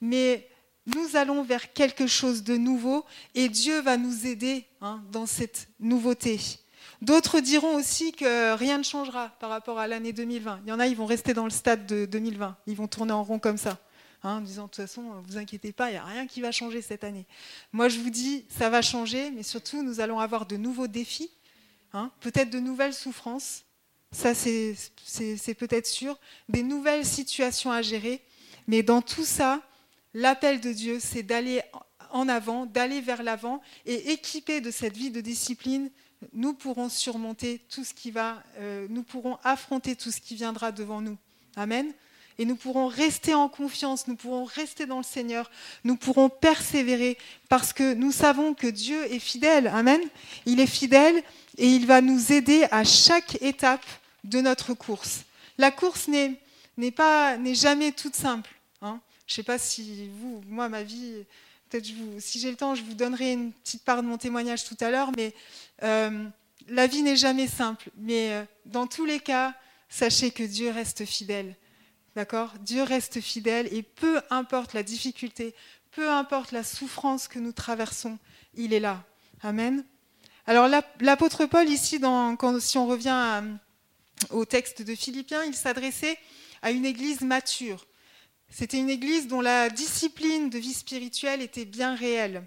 [0.00, 0.46] Mais
[0.86, 5.68] nous allons vers quelque chose de nouveau et Dieu va nous aider hein, dans cette
[5.80, 6.40] nouveauté.
[7.00, 10.60] D'autres diront aussi que rien ne changera par rapport à l'année 2020.
[10.64, 12.56] Il y en a, ils vont rester dans le stade de 2020.
[12.66, 13.78] Ils vont tourner en rond comme ça,
[14.22, 16.52] hein, en disant de toute façon, vous inquiétez pas, il n'y a rien qui va
[16.52, 17.26] changer cette année.
[17.72, 21.30] Moi, je vous dis, ça va changer, mais surtout, nous allons avoir de nouveaux défis,
[21.92, 23.64] hein, peut-être de nouvelles souffrances.
[24.12, 24.76] Ça, c'est
[25.58, 26.18] peut-être sûr.
[26.48, 28.20] Des nouvelles situations à gérer.
[28.68, 29.62] Mais dans tout ça,
[30.14, 31.62] l'appel de Dieu, c'est d'aller
[32.10, 35.90] en avant, d'aller vers l'avant et équiper de cette vie de discipline
[36.32, 40.72] nous pourrons surmonter tout ce qui va, euh, nous pourrons affronter tout ce qui viendra
[40.72, 41.18] devant nous.
[41.56, 41.92] Amen.
[42.38, 45.50] Et nous pourrons rester en confiance, nous pourrons rester dans le Seigneur,
[45.84, 49.66] nous pourrons persévérer parce que nous savons que Dieu est fidèle.
[49.68, 50.00] Amen.
[50.46, 51.22] Il est fidèle
[51.58, 53.84] et il va nous aider à chaque étape
[54.24, 55.24] de notre course.
[55.58, 58.50] La course n'est, pas, n'est jamais toute simple.
[58.80, 59.00] Hein.
[59.26, 61.24] Je ne sais pas si vous, moi, ma vie,
[61.68, 61.86] peut-être
[62.18, 64.90] si j'ai le temps, je vous donnerai une petite part de mon témoignage tout à
[64.90, 65.34] l'heure, mais
[65.82, 66.24] euh,
[66.68, 67.90] la vie n'est jamais simple.
[67.96, 69.54] Mais euh, dans tous les cas,
[69.88, 71.56] sachez que Dieu reste fidèle.
[72.14, 72.52] D'accord?
[72.60, 75.54] Dieu reste fidèle et peu importe la difficulté,
[75.92, 78.18] peu importe la souffrance que nous traversons,
[78.54, 79.02] il est là.
[79.42, 79.84] Amen.
[80.46, 80.68] Alors
[81.00, 83.42] l'apôtre Paul ici, quand, si on revient
[84.30, 86.18] au texte de Philippiens, il s'adressait
[86.60, 87.86] à une église mature.
[88.54, 92.46] C'était une église dont la discipline de vie spirituelle était bien réelle.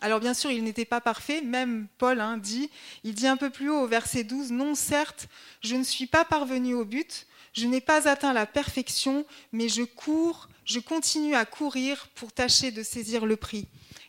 [0.00, 2.70] Alors bien sûr, il n'était pas parfait, même Paul hein, dit,
[3.02, 5.26] il dit un peu plus haut au verset 12, Non, certes,
[5.62, 9.82] je ne suis pas parvenu au but, je n'ai pas atteint la perfection, mais je
[9.82, 13.66] cours, je continue à courir pour tâcher de saisir le prix.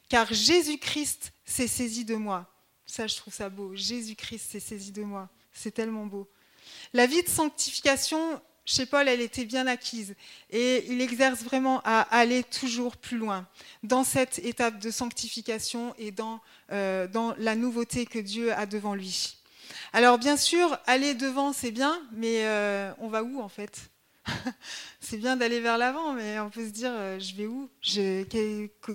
[0.10, 2.54] Car Jésus-Christ s'est saisi de moi.
[2.86, 3.74] Ça, je trouve ça beau.
[3.74, 5.30] Jésus-Christ s'est saisi de moi.
[5.52, 6.30] C'est tellement beau.
[6.94, 10.14] La vie de sanctification chez Paul, elle était bien acquise.
[10.52, 13.48] Et il exerce vraiment à aller toujours plus loin
[13.82, 16.42] dans cette étape de sanctification et dans,
[16.74, 19.38] euh, dans la nouveauté que Dieu a devant lui.
[19.94, 23.90] Alors bien sûr, aller devant, c'est bien, mais euh, on va où en fait?
[25.00, 27.70] C'est bien d'aller vers l'avant, mais on peut se dire, euh, je vais où?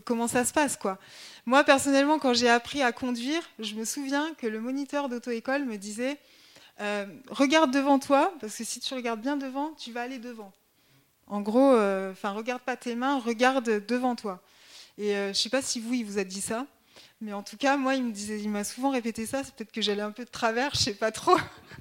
[0.05, 0.99] Comment ça se passe quoi?
[1.47, 5.79] Moi, personnellement, quand j'ai appris à conduire, je me souviens que le moniteur d'auto-école me
[5.79, 6.19] disait,
[6.83, 10.53] euh, regarde devant toi, parce que si tu regardes bien devant, tu vas aller devant.
[11.29, 14.43] En gros, euh, enfin, regarde pas tes mains, regarde devant toi.
[14.99, 16.67] Et euh, je sais pas si vous, il vous a dit ça,
[17.21, 19.45] mais en tout cas, moi, il me disait, il m'a souvent répété ça.
[19.45, 21.37] C'est peut-être que j'allais un peu de travers, je sais pas trop.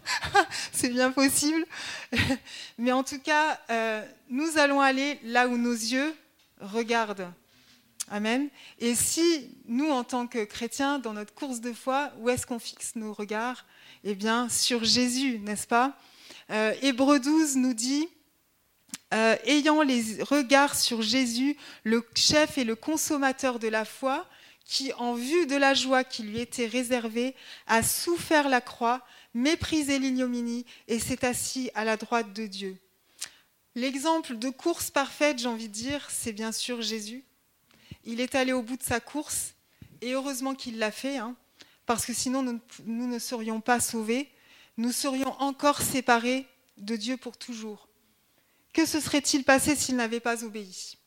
[0.72, 1.66] c'est bien possible.
[2.78, 3.60] mais en tout cas,
[4.30, 6.14] nous allons aller là où nos yeux
[6.60, 7.28] regardent.
[8.12, 8.50] Amen.
[8.78, 12.60] Et si nous, en tant que chrétiens, dans notre course de foi, où est-ce qu'on
[12.60, 13.66] fixe nos regards?
[14.04, 15.96] Eh bien, sur Jésus, n'est-ce pas
[16.50, 18.10] euh, Hébreu 12 nous dit,
[19.14, 24.28] euh, ayant les regards sur Jésus, le chef et le consommateur de la foi,
[24.66, 27.36] qui, en vue de la joie qui lui était réservée,
[27.68, 32.78] a souffert la croix, méprisé l'ignominie et s'est assis à la droite de Dieu.
[33.76, 37.24] L'exemple de course parfaite, j'ai envie de dire, c'est bien sûr Jésus.
[38.04, 39.54] Il est allé au bout de sa course,
[40.02, 41.36] et heureusement qu'il l'a fait, hein,
[41.92, 42.42] parce que sinon
[42.86, 44.32] nous, ne serions pas sauvés,
[44.78, 47.90] nous serions encore séparés de Dieu pour toujours.
[48.72, 50.98] Que se serait-il passé s'il n'avait pas obéi?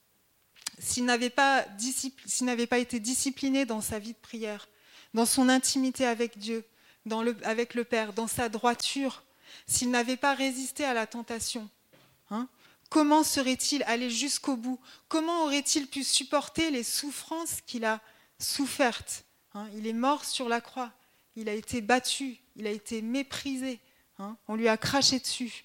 [0.78, 1.64] S'il n'avait pas,
[2.78, 4.68] été discipliné dans sa vie de prière,
[5.14, 6.66] dans son intimité avec Dieu,
[7.44, 9.22] avec le Père, dans sa droiture,
[9.66, 11.70] s'il n'avait pas résisté à la tentation,
[12.28, 12.46] hein,
[12.90, 14.78] comment serait-il allé jusqu'au bout?
[15.08, 18.02] Comment aurait-il pu supporter les souffrances qu'il a
[18.38, 19.24] souffertes?
[19.54, 19.66] Hein?
[19.76, 20.92] Il est mort sur la croix,
[21.36, 23.80] il a été battu, il a été méprisé,
[24.18, 24.36] hein?
[24.48, 25.64] on lui a craché dessus.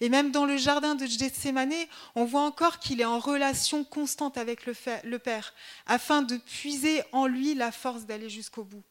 [0.00, 1.74] Et même dans le jardin de Gethsemane,
[2.14, 5.54] on voit encore qu'il est en relation constante avec le Père,
[5.86, 8.82] afin de puiser en lui la force d'aller jusqu'au bout.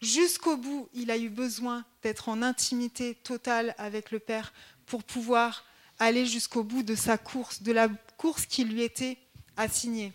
[0.00, 4.52] Jusqu'au bout, il a eu besoin d'être en intimité totale avec le Père
[4.86, 5.64] pour pouvoir
[5.98, 9.18] aller jusqu'au bout de sa course, de la course qui lui était
[9.56, 10.12] assignée.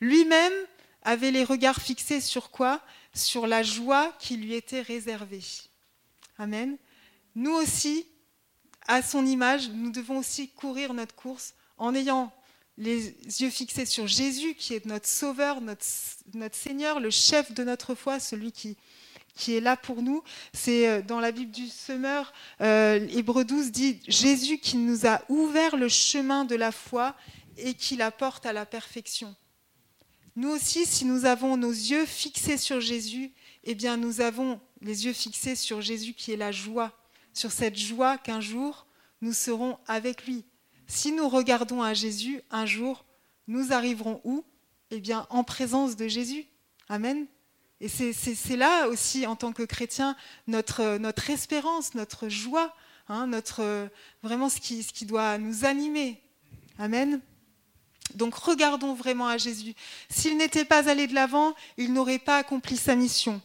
[0.00, 0.52] Lui-même
[1.02, 2.80] avait les regards fixés sur quoi?
[3.16, 5.42] Sur la joie qui lui était réservée.
[6.38, 6.76] Amen.
[7.34, 8.06] Nous aussi,
[8.86, 12.32] à son image, nous devons aussi courir notre course en ayant
[12.78, 15.84] les yeux fixés sur Jésus, qui est notre Sauveur, notre,
[16.52, 18.76] Seigneur, le chef de notre foi, celui qui,
[19.48, 20.22] est là pour nous.
[20.52, 25.22] C'est euh, dans la Bible du Semeur, euh, Hébreu 12 dit Jésus qui nous a
[25.30, 27.14] ouvert le chemin de la foi
[27.56, 29.34] et qui la porte à la perfection.
[30.36, 33.32] Nous aussi, si nous avons nos yeux fixés sur Jésus,
[33.64, 36.92] eh bien nous avons les yeux fixés sur Jésus qui est la joie
[37.36, 38.86] sur cette joie qu'un jour
[39.20, 40.44] nous serons avec lui.
[40.86, 43.04] Si nous regardons à Jésus, un jour,
[43.46, 44.44] nous arriverons où?
[44.90, 46.46] Eh bien, en présence de Jésus.
[46.88, 47.26] Amen.
[47.80, 50.80] Et c'est là aussi, en tant que chrétien, notre,
[51.30, 52.74] espérance, notre joie,
[53.08, 53.88] hein, notre,
[54.22, 56.22] vraiment ce qui, ce qui doit nous animer.
[56.78, 57.20] Amen.
[58.14, 59.74] Donc regardons vraiment à Jésus.
[60.08, 63.40] S'il n'était pas allé de l'avant, il n'aurait pas accompli sa mission.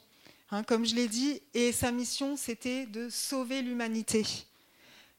[0.51, 4.25] Hein, comme je l'ai dit, et sa mission, c'était de sauver l'humanité.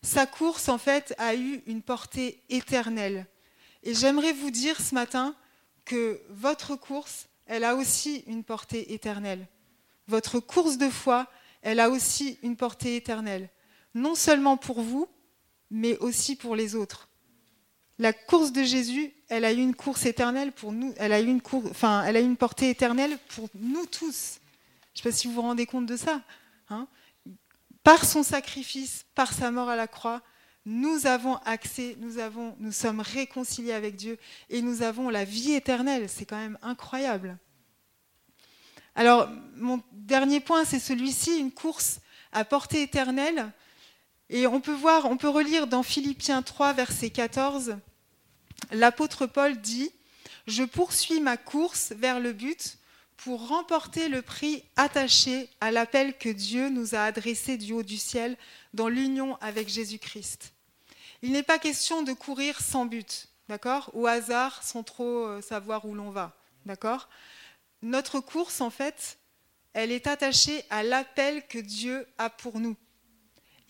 [0.02, 3.26] Sa course, en fait, a eu une portée éternelle.
[3.82, 5.34] Et j'aimerais vous dire ce matin
[5.84, 9.46] que votre course, elle a aussi une portée éternelle.
[10.06, 11.28] Votre course de foi,
[11.62, 13.48] elle a aussi une portée éternelle.
[13.94, 15.08] Non seulement pour vous,
[15.70, 17.08] mais aussi pour les autres.
[17.98, 21.26] La course de Jésus, elle a eu une course éternelle pour nous, elle a eu
[21.26, 24.40] une, enfin, elle a une portée éternelle pour nous tous.
[24.94, 26.22] Je ne sais pas si vous vous rendez compte de ça.
[26.70, 26.86] Hein.
[27.82, 30.22] par son sacrifice, par sa mort à la croix,
[30.64, 34.16] nous avons accès, nous, avons, nous sommes réconciliés avec Dieu
[34.48, 36.08] et nous avons la vie éternelle.
[36.08, 37.36] C'est quand même incroyable.
[38.94, 42.00] Alors, mon dernier point, c'est celui-ci, une course
[42.30, 43.50] à portée éternelle.
[44.34, 47.76] Et on peut voir, on peut relire dans Philippiens 3, verset 14,
[48.70, 49.90] l'apôtre Paul dit
[50.46, 52.78] Je poursuis ma course vers le but
[53.18, 57.98] pour remporter le prix attaché à l'appel que Dieu nous a adressé du haut du
[57.98, 58.38] ciel
[58.72, 60.54] dans l'union avec Jésus-Christ.
[61.20, 63.90] Il n'est pas question de courir sans but, d'accord?
[63.92, 67.10] Au hasard, sans trop euh, savoir où l'on va, d'accord?
[67.82, 69.18] Notre course, en fait,
[69.74, 72.78] elle est attachée à l'appel que Dieu a pour nous.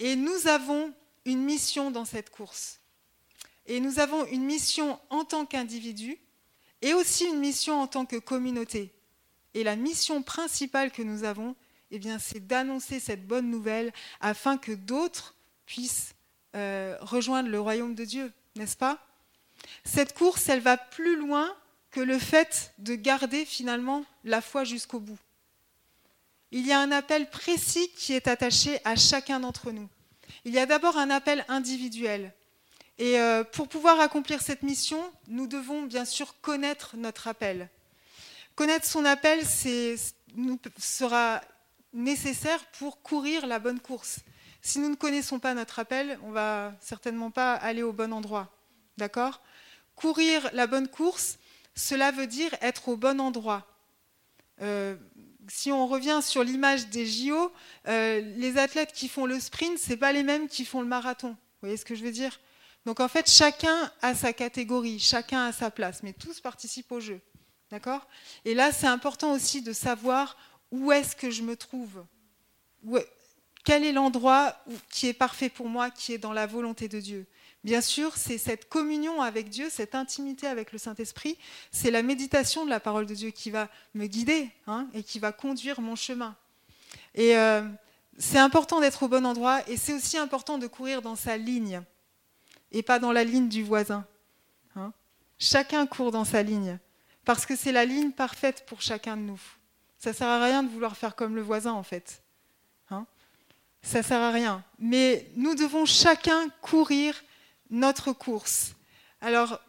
[0.02, 0.92] Et nous avons
[1.24, 2.80] une mission dans cette course.
[3.66, 6.18] Et nous avons une mission en tant qu'individu
[6.80, 8.92] et aussi une mission en tant que communauté.
[9.54, 11.54] Et la mission principale que nous avons,
[11.92, 15.36] eh bien, c'est d'annoncer cette bonne nouvelle afin que d'autres
[15.66, 16.16] puissent
[16.56, 18.98] euh, rejoindre le royaume de Dieu, n'est-ce pas?
[19.84, 21.54] Cette course, elle va plus loin
[21.92, 25.18] que le fait de garder finalement la foi jusqu'au bout.
[26.54, 29.88] Il y a un appel précis qui est attaché à chacun d'entre nous.
[30.44, 32.34] Il y a d'abord un appel individuel.
[32.98, 37.70] Et euh, pour pouvoir accomplir cette mission, nous devons bien sûr connaître notre appel.
[38.54, 39.40] Connaître son appel
[40.76, 41.40] sera
[41.94, 44.18] nécessaire pour courir la bonne course.
[44.60, 48.54] Si nous ne connaissons pas notre appel, on va certainement pas aller au bon endroit.
[48.98, 49.40] D'accord?
[49.96, 51.38] Courir la bonne course,
[51.74, 53.66] cela veut dire être au bon endroit.
[54.60, 54.96] Euh,
[55.48, 57.52] si on revient sur l'image des JO,
[57.88, 61.30] euh, les athlètes qui font le sprint, ce pas les mêmes qui font le marathon.
[61.30, 62.38] Vous voyez ce que je veux dire?
[62.86, 67.00] Donc en fait, chacun a sa catégorie, chacun a sa place, mais tous participent au
[67.00, 67.20] jeu.
[67.70, 68.06] D'accord?
[68.44, 70.36] Et là, c'est important aussi de savoir
[70.70, 72.04] où est-ce que je me trouve.
[73.64, 74.56] quel est l'endroit
[74.90, 77.26] qui est parfait pour moi, qui est dans la volonté de Dieu?
[77.64, 81.38] Bien sûr, c'est cette communion avec Dieu, cette intimité avec le Saint-Esprit,
[81.70, 85.20] c'est la méditation de la parole de Dieu qui va me guider hein, et qui
[85.20, 86.34] va conduire mon chemin.
[87.14, 87.62] Et euh,
[88.18, 91.82] c'est important d'être au bon endroit et c'est aussi important de courir dans sa ligne
[92.72, 94.04] et pas dans la ligne du voisin.
[94.74, 94.92] Hein.
[95.38, 96.78] Chacun court dans sa ligne
[97.24, 99.40] parce que c'est la ligne parfaite pour chacun de nous.
[99.98, 102.22] Ça ne sert à rien de vouloir faire comme le voisin en fait.
[102.90, 103.06] Hein.
[103.82, 104.64] Ça sert à rien.
[104.80, 107.22] Mais nous devons chacun courir
[107.72, 108.74] notre course.
[109.20, 109.60] Alors,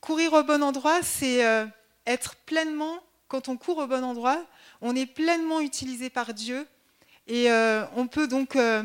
[0.00, 1.66] courir au bon endroit, c'est euh,
[2.06, 4.44] être pleinement, quand on court au bon endroit,
[4.80, 6.66] on est pleinement utilisé par Dieu
[7.26, 8.82] et euh, on peut donc euh,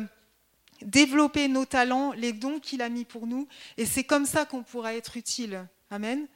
[0.82, 4.62] développer nos talents, les dons qu'il a mis pour nous, et c'est comme ça qu'on
[4.62, 5.66] pourra être utile.
[5.90, 6.26] Amen.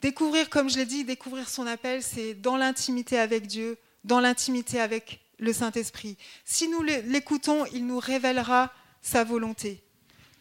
[0.00, 4.80] Découvrir, comme je l'ai dit, découvrir son appel, c'est dans l'intimité avec Dieu, dans l'intimité
[4.80, 6.16] avec le Saint-Esprit.
[6.44, 9.83] Si nous l'écoutons, il nous révélera sa volonté.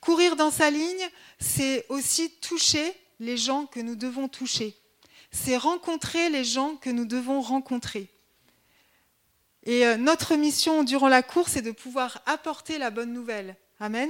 [0.03, 4.75] Courir dans sa ligne, c'est aussi toucher les gens que nous devons toucher.
[5.31, 8.09] C'est rencontrer les gens que nous devons rencontrer.
[9.65, 13.55] Et euh, notre mission durant la course est de pouvoir apporter la bonne nouvelle.
[13.79, 14.09] Amen.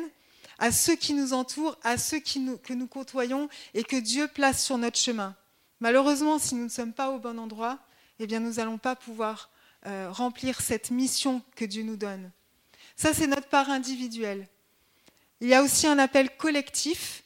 [0.58, 4.80] À ceux qui nous entourent, à ceux que nous côtoyons et que Dieu place sur
[4.80, 5.36] notre chemin.
[5.80, 7.78] Malheureusement, si nous ne sommes pas au bon endroit,
[8.18, 9.52] eh bien, nous n'allons pas pouvoir
[9.86, 12.32] euh, remplir cette mission que Dieu nous donne.
[12.96, 14.48] Ça, c'est notre part individuelle.
[15.44, 17.26] Il y a aussi un appel collectif.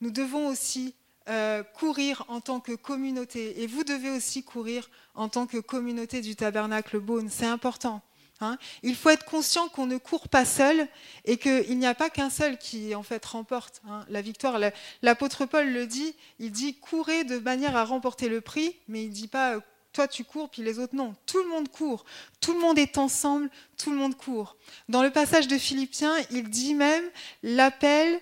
[0.00, 0.94] Nous devons aussi
[1.28, 3.60] euh, courir en tant que communauté.
[3.60, 7.28] Et vous devez aussi courir en tant que communauté du tabernacle Beaune.
[7.28, 8.02] C'est important.
[8.40, 8.56] Hein.
[8.84, 10.86] Il faut être conscient qu'on ne court pas seul
[11.24, 14.60] et qu'il n'y a pas qu'un seul qui en fait remporte hein, la victoire.
[15.02, 19.08] L'apôtre Paul le dit, il dit courez de manière à remporter le prix, mais il
[19.08, 19.58] ne dit pas
[19.96, 21.16] toi tu cours puis les autres non.
[21.24, 22.04] Tout le monde court,
[22.40, 24.56] tout le monde est ensemble, tout le monde court.
[24.90, 27.04] Dans le passage de Philippiens, il dit même
[27.42, 28.20] l'appel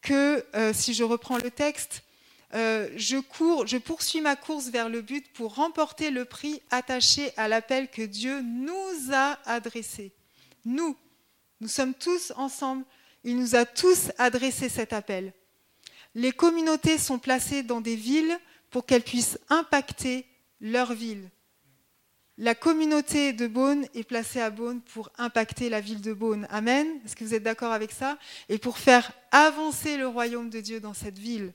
[0.00, 2.04] que, euh, si je reprends le texte,
[2.54, 7.32] euh, je cours, je poursuis ma course vers le but pour remporter le prix attaché
[7.36, 10.12] à l'appel que Dieu nous a adressé.
[10.64, 10.96] Nous,
[11.60, 12.84] nous sommes tous ensemble.
[13.24, 15.32] Il nous a tous adressé cet appel.
[16.14, 18.38] Les communautés sont placées dans des villes
[18.70, 20.24] pour qu'elles puissent impacter
[20.60, 21.30] leur ville.
[22.40, 26.46] La communauté de Beaune est placée à Beaune pour impacter la ville de Beaune.
[26.50, 26.86] Amen.
[27.04, 28.16] Est-ce que vous êtes d'accord avec ça?
[28.48, 31.52] Et pour faire avancer le royaume de Dieu dans cette ville.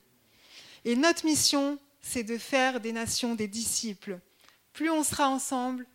[0.84, 4.18] Et notre mission, c'est de faire des nations des disciples.
[4.74, 5.86] Plus on sera ensemble,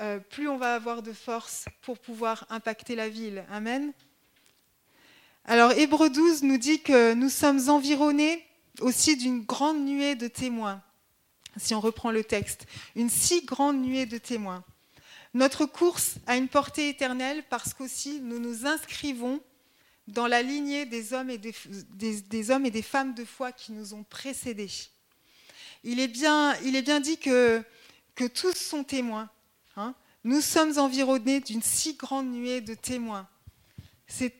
[0.00, 3.44] euh, plus on va avoir de force pour pouvoir impacter la ville.
[3.50, 3.92] Amen.
[5.44, 8.44] Alors Hébreu 12 nous dit que nous sommes environnés
[8.80, 10.82] aussi d'une grande nuée de témoins.
[11.56, 14.64] Si on reprend le texte, une si grande nuée de témoins.
[15.34, 19.40] Notre course a une portée éternelle parce qu'aussi nous nous inscrivons
[20.08, 21.52] dans la lignée des hommes et des,
[22.82, 24.70] femmes de foi qui nous ont précédés.
[25.84, 27.62] Il est bien, dit que,
[28.14, 29.28] que tous sont témoins.
[29.76, 29.94] Hein.
[30.24, 33.28] Nous sommes environnés d'une si grande nuée de témoins.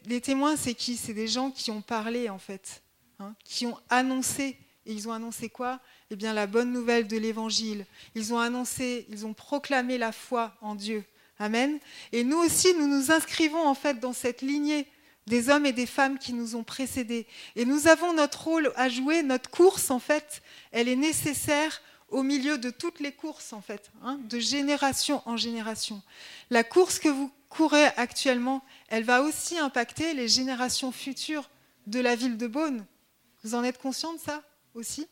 [0.05, 0.97] Les témoins, c'est qui?
[0.97, 2.83] C'est des gens qui ont parlé, en fait,
[3.19, 4.57] hein, qui ont annoncé.
[4.87, 5.81] Et ils ont annoncé quoi?
[6.11, 7.85] Eh bien, la bonne nouvelle de l'Évangile.
[8.15, 11.05] Ils ont annoncé, ils ont proclamé la foi en Dieu.
[11.39, 11.79] Amen.
[12.13, 14.87] Et nous aussi, nous nous inscrivons, en fait, dans cette lignée
[15.27, 17.27] des hommes et des femmes qui nous ont précédés.
[17.57, 22.23] Et nous avons notre rôle à jouer, notre course en fait, elle est nécessaire au
[22.23, 26.01] milieu de toutes les courses en fait, hein, de génération en génération.
[26.51, 31.51] La course que vous courez actuellement, elle va aussi impacter les générations futures
[31.89, 32.87] de la ville de Beaune.
[33.43, 34.43] Vous en êtes conscient de ça
[34.75, 35.09] aussi?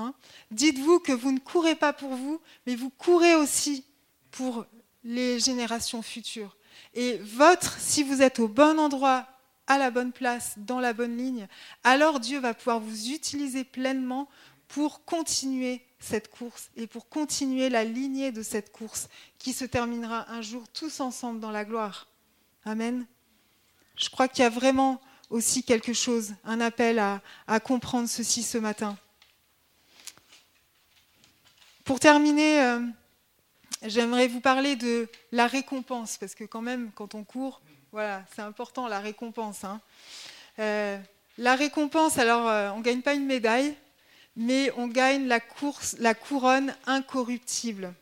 [0.00, 0.14] Hein
[0.50, 3.84] Dites-vous que vous ne courez pas pour vous, mais vous courez aussi
[4.30, 4.66] pour
[5.04, 6.56] les générations futures.
[6.94, 9.26] Et votre, si vous êtes au bon endroit
[9.66, 11.46] à la bonne place, dans la bonne ligne,
[11.84, 14.28] alors Dieu va pouvoir vous utiliser pleinement
[14.68, 19.08] pour continuer cette course et pour continuer la lignée de cette course
[19.38, 22.06] qui se terminera un jour tous ensemble dans la gloire.
[22.64, 23.06] Amen.
[23.96, 28.58] Je crois qu'il y a vraiment aussi quelque chose, un appel à, comprendre ceci ce
[28.58, 28.96] matin.
[31.90, 32.78] Pour terminer, euh,
[33.82, 38.42] j'aimerais vous parler de la récompense, parce que quand même, quand on court, voilà, c'est
[38.42, 39.64] important la récompense.
[39.64, 39.80] Hein.
[40.60, 40.96] Euh,
[41.36, 43.74] la récompense, alors euh, on ne gagne pas une médaille,
[44.36, 47.92] mais on gagne la, course, la couronne incorruptible.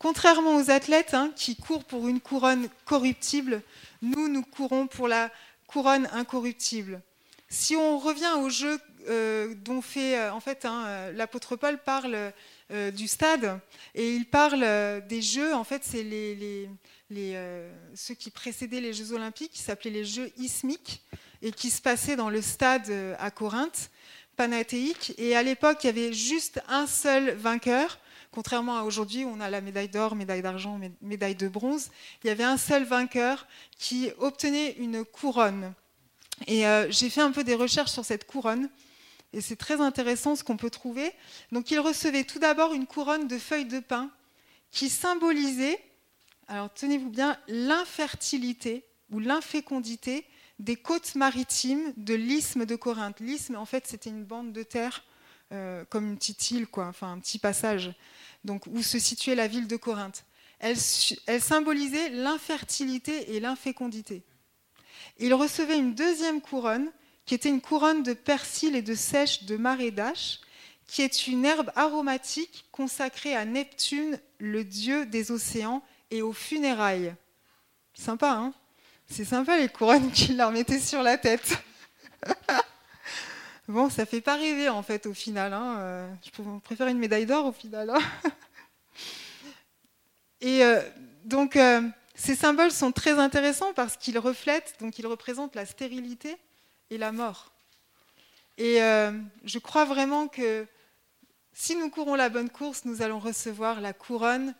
[0.00, 3.62] Contrairement aux athlètes hein, qui courent pour une couronne corruptible,
[4.02, 5.30] nous, nous courons pour la
[5.68, 7.00] couronne incorruptible.
[7.48, 8.80] Si on revient au jeu
[9.64, 12.32] dont fait, en fait, hein, l'apôtre Paul parle
[12.70, 13.60] du stade
[13.94, 14.66] et il parle
[15.06, 16.68] des jeux, en fait, c'est les,
[17.12, 21.02] euh, ceux qui précédaient les Jeux olympiques, qui s'appelaient les Jeux ismiques.
[21.42, 23.90] et qui se passait dans le stade à Corinthe,
[24.34, 25.12] panathéique.
[25.18, 27.98] Et à l'époque, il y avait juste un seul vainqueur.
[28.30, 31.90] Contrairement à aujourd'hui, on a la médaille d'or, médaille d'argent, médaille de bronze,
[32.22, 33.46] il y avait un seul vainqueur
[33.78, 35.74] qui obtenait une couronne.
[36.46, 38.68] Et euh, j'ai fait un peu des recherches sur cette couronne,
[39.34, 41.12] et c'est très intéressant ce qu'on peut trouver.
[41.52, 44.10] Donc il recevait tout d'abord une couronne de feuilles de pin
[44.70, 45.78] qui symbolisait,
[46.48, 50.24] alors tenez-vous bien, l'infertilité ou l'infécondité
[50.58, 53.20] des côtes maritimes de l'isthme de Corinthe.
[53.20, 55.04] L'isthme, en fait, c'était une bande de terre,
[55.52, 57.92] euh, comme une petite île, quoi, enfin un petit passage,
[58.44, 60.24] donc, où se situait la ville de Corinthe.
[60.60, 60.76] Elle,
[61.26, 64.22] elle symbolisait l'infertilité et l'infécondité.
[65.18, 66.90] Il recevait une deuxième couronne,
[67.26, 70.40] qui était une couronne de persil et de sèche de marée d'âche,
[70.86, 77.14] qui est une herbe aromatique consacrée à Neptune, le dieu des océans, et aux funérailles.
[77.94, 78.52] Sympa, hein?
[79.08, 81.58] C'est sympa les couronnes qu'il leur mettait sur la tête.
[83.68, 85.52] bon, ça fait pas rêver en fait au final.
[85.52, 85.76] Hein.
[85.78, 87.90] Euh, je préfère une médaille d'or au final.
[87.90, 88.00] Hein.
[90.40, 90.80] Et euh,
[91.24, 91.82] donc, euh,
[92.14, 96.36] ces symboles sont très intéressants parce qu'ils reflètent, donc ils représentent la stérilité
[96.90, 97.52] et la mort.
[98.58, 98.76] Et
[99.44, 100.66] je crois vraiment que
[101.52, 104.54] si nous courons la bonne course, nous allons recevoir la couronne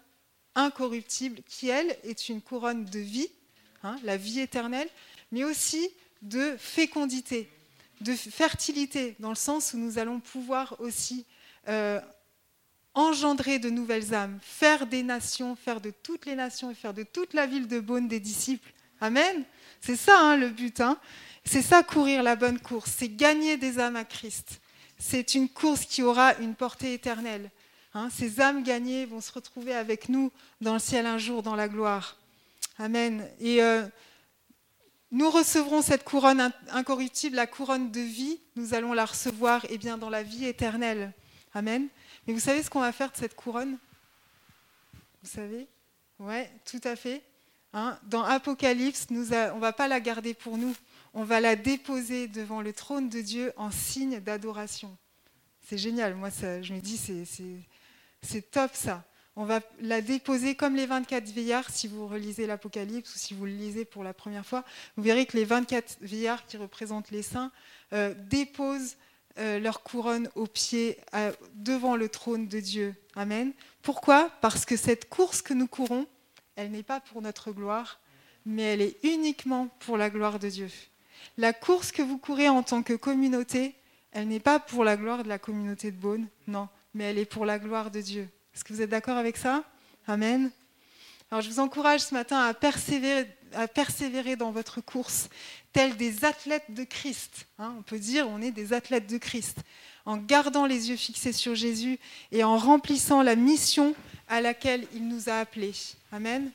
[0.56, 3.28] incorruptible qui, elle, est une couronne de vie
[3.84, 4.88] Hein, la vie éternelle,
[5.30, 5.90] mais aussi
[6.22, 7.50] de fécondité,
[8.00, 11.26] de fertilité, dans le sens où nous allons pouvoir aussi
[11.68, 12.00] euh,
[12.94, 17.02] engendrer de nouvelles âmes, faire des nations, faire de toutes les nations et faire de
[17.02, 18.72] toute la ville de Beaune des disciples.
[19.02, 19.44] Amen.
[19.82, 20.80] C'est ça hein, le but.
[20.80, 20.98] Hein.
[21.44, 24.60] C'est ça courir la bonne course, c'est gagner des âmes à Christ.
[24.98, 27.50] C'est une course qui aura une portée éternelle.
[28.10, 31.68] ces âmes gagnées vont se retrouver avec nous dans le ciel un jour, dans la
[31.68, 32.16] gloire.
[32.78, 33.28] Amen.
[33.40, 33.86] Et euh,
[35.10, 38.40] nous recevrons cette couronne incorruptible, la couronne de vie.
[38.56, 41.12] Nous allons la recevoir eh bien, dans la vie éternelle.
[41.52, 41.88] Amen.
[42.26, 43.78] Mais vous savez ce qu'on va faire de cette couronne?
[45.22, 45.68] Vous savez?
[46.18, 47.22] Oui, tout à fait.
[47.72, 50.74] Hein, dans Apocalypse, on ne va pas la garder pour nous.
[51.14, 54.96] On va la déposer devant le trône de Dieu en signe d'adoration.
[55.66, 56.14] C'est génial.
[56.14, 56.98] Moi, je me dis,
[58.20, 59.04] c'est top ça
[59.36, 63.46] on va la déposer comme les 24 vieillards, si vous relisez l'Apocalypse ou si vous
[63.46, 64.64] le lisez pour la première fois,
[64.96, 67.50] vous verrez que les 24 vieillards qui représentent les saints
[67.92, 68.96] euh, déposent
[69.38, 72.94] euh, leur couronne aux pieds euh, devant le trône de Dieu.
[73.16, 73.52] Amen.
[73.82, 74.30] Pourquoi?
[74.40, 76.06] Parce que cette course que nous courons,
[76.54, 78.00] elle n'est pas pour notre gloire,
[78.46, 80.68] mais elle est uniquement pour la gloire de Dieu.
[81.38, 83.74] La course que vous courez en tant que communauté,
[84.12, 87.24] elle n'est pas pour la gloire de la communauté de Beaune, non, mais elle est
[87.24, 88.28] pour la gloire de Dieu.
[88.54, 89.64] Est-ce que vous êtes d'accord avec ça?
[90.06, 90.50] Amen.
[91.30, 95.28] Alors je vous encourage ce matin à persévérer, dans votre course,
[95.72, 97.46] tels des athlètes de Christ.
[97.58, 97.74] Hein.
[97.78, 99.58] on peut dire on est des athlètes de Christ,
[100.06, 101.98] en gardant les yeux fixés sur Jésus
[102.30, 103.96] et en remplissant la mission
[104.28, 105.74] à laquelle il nous a appelés.
[106.12, 106.52] Amen.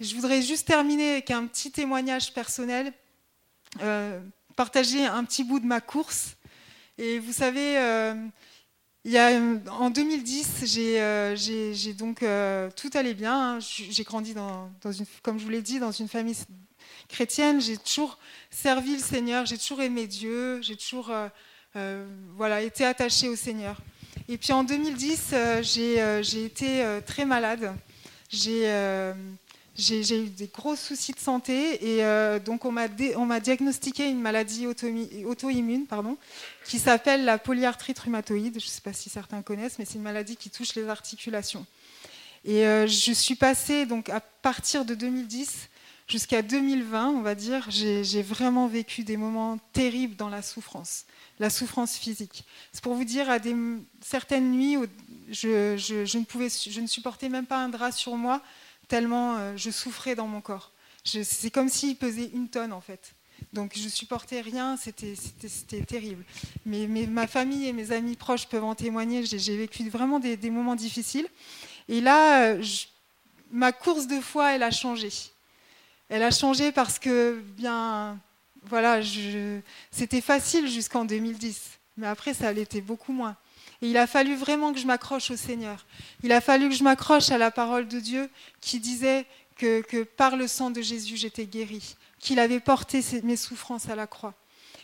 [0.00, 2.92] Je voudrais juste terminer avec un petit témoignage personnel,
[3.82, 4.20] euh,
[4.56, 6.36] partager un petit bout de ma course.
[6.98, 7.76] Et vous savez,
[9.14, 13.56] euh, en 2010, euh, j'ai donc euh, tout allait bien.
[13.56, 13.58] Hein.
[13.60, 16.36] J'ai grandi dans, une, comme je vous l'ai dit, dans une famille
[17.08, 17.60] chrétienne.
[17.60, 18.18] J'ai toujours
[18.50, 19.46] servi le Seigneur.
[19.46, 20.60] J'ai toujours aimé Dieu.
[20.62, 21.12] J'ai toujours
[22.36, 23.76] voilà été attaché au Seigneur.
[24.28, 27.74] Et puis en 2010, j'ai été très malade.
[28.28, 28.64] J'ai
[29.76, 34.66] j'ai eu des gros soucis de santé et euh, donc on m'a diagnostiqué une maladie
[34.66, 36.16] auto-immune pardon,
[36.64, 38.58] qui s'appelle la polyarthrite rhumatoïde.
[38.58, 41.66] Je ne sais pas si certains connaissent, mais c'est une maladie qui touche les articulations.
[42.44, 45.68] Et euh, je suis passée donc à partir de 2010
[46.08, 51.04] jusqu'à 2020, on va dire, j'ai vraiment vécu des moments terribles dans la souffrance,
[51.40, 52.44] la souffrance physique.
[52.72, 53.38] C'est pour vous dire, à
[54.00, 54.76] certaines nuits,
[55.28, 58.40] je, je, ne pouvais, je ne supportais même pas un drap sur moi
[58.88, 60.72] tellement euh, je souffrais dans mon corps.
[61.04, 63.14] C'est comme s'il pesait une tonne en fait.
[63.52, 66.24] Donc je supportais rien, c'était terrible.
[66.64, 69.24] Mais, ma famille et mes amis proches peuvent en témoigner.
[69.24, 71.28] J'ai vécu vraiment des, moments difficiles.
[71.88, 72.62] Et là, euh,
[73.50, 75.10] ma course de foi, elle a changé.
[76.08, 78.18] Elle a changé parce que, bien,
[78.64, 79.00] voilà,
[79.90, 81.78] c'était facile jusqu'en 2010.
[81.96, 83.36] Mais après, ça l'était beaucoup moins.
[83.82, 85.86] Et il a fallu vraiment que je m'accroche au Seigneur.
[86.22, 90.36] Il a fallu que je m'accroche à la parole de Dieu qui disait que, par
[90.36, 94.34] le sang de Jésus, j'étais guérie, qu'il avait porté mes souffrances à la croix.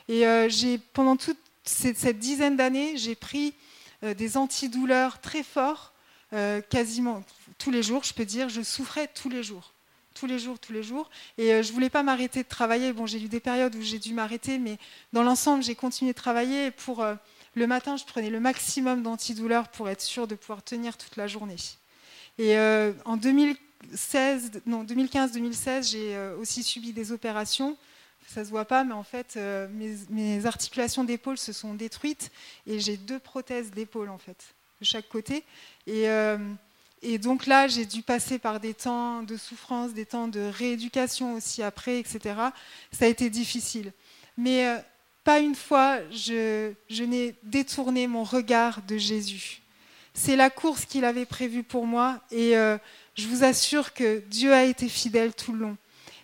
[0.09, 0.49] Et euh,
[0.93, 3.55] pendant toute cette, dizaine d'années, j'ai pris
[4.03, 5.93] euh, des antidouleurs très forts,
[6.33, 7.23] euh, quasiment
[7.59, 8.49] tous les jours, je peux dire.
[8.49, 9.73] Je souffrais tous les jours.
[10.15, 11.09] tous les jours, tous les jours.
[11.39, 12.93] Et je voulais pas m'arrêter de travailler.
[12.93, 14.79] Bon, j'ai eu des périodes où j'ai dû m'arrêter, mais
[15.13, 16.71] dans l'ensemble, j'ai continué de travailler.
[16.71, 17.07] Pour
[17.55, 21.27] le matin, je prenais le maximum d'antidouleurs pour être sûre de pouvoir tenir toute la
[21.27, 21.57] journée.
[22.39, 27.77] Et euh, en 2016, non, 2015-2016, j'ai aussi subi des opérations.
[28.29, 29.39] Ça se voit pas, mais en fait,
[29.73, 32.31] mes, mes, articulations d'épaule se sont détruites
[32.67, 35.45] et j'ai deux prothèses d'épaule en fait de chaque côté.
[35.87, 36.09] Et
[37.03, 41.35] et donc là, j'ai dû passer par des temps de souffrance, des temps de rééducation
[41.35, 42.37] aussi après, etc.
[42.93, 43.93] Ça a été difficile.
[44.37, 44.79] Mais euh,
[45.25, 49.63] pas une fois, je, n'ai détourné mon regard de Jésus.
[50.15, 52.77] C'est la course qu'il avait prévue pour moi et euh,
[53.15, 55.77] je vous assure que Dieu a été fidèle tout le long.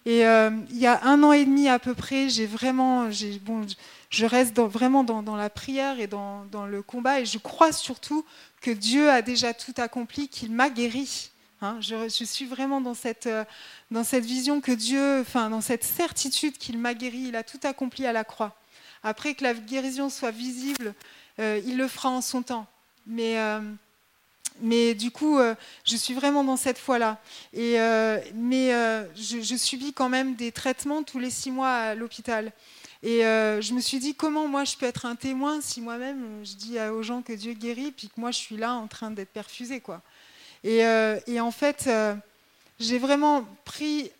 [0.04, 3.08] Et euh, il y a un an et demi à peu près, j'ai vraiment,
[3.42, 3.66] bon,
[4.10, 8.24] je reste vraiment dans, la prière et dans, le combat et je crois surtout
[8.60, 11.30] que Dieu a déjà tout accompli, qu'il m'a guéri.
[11.60, 11.78] Hein.
[11.80, 13.44] je, suis vraiment dans cette, euh,
[13.90, 17.60] dans cette vision que Dieu, enfin dans cette certitude qu'il m'a guéri, il a tout
[17.64, 18.57] accompli à la croix.
[19.02, 20.94] Après que la guérison soit visible,
[21.38, 22.66] euh, il le fera en son temps.
[23.06, 23.60] Mais, euh,
[24.60, 25.38] mais du coup,
[25.84, 27.18] je suis vraiment dans cette foi-là.
[27.52, 27.78] Et,
[28.34, 28.70] mais
[29.14, 32.52] je, subis quand même des traitements tous les six mois à l'hôpital.
[33.02, 36.44] Et euh, je me suis dit, comment moi je peux être un témoin si moi-même
[36.44, 39.10] je dis aux gens que Dieu guérit, puis que moi je suis là en train
[39.10, 39.80] d'être perfusée.
[39.80, 40.02] Quoi.
[40.64, 42.14] Et, euh, et en fait, euh,
[42.80, 44.10] j'ai vraiment pris,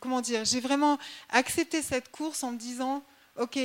[0.00, 0.98] comment dire, j'ai vraiment
[1.28, 3.02] accepté cette course en me disant,
[3.38, 3.58] ok,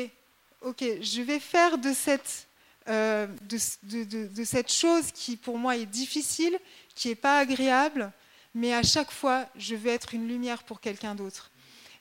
[0.61, 2.47] ok, je vais faire de cette,
[2.87, 6.57] de, de, cette chose qui pour moi est difficile,
[6.95, 8.11] qui n'est pas agréable,
[8.53, 11.51] mais à chaque fois, je vais être une lumière pour quelqu'un d'autre.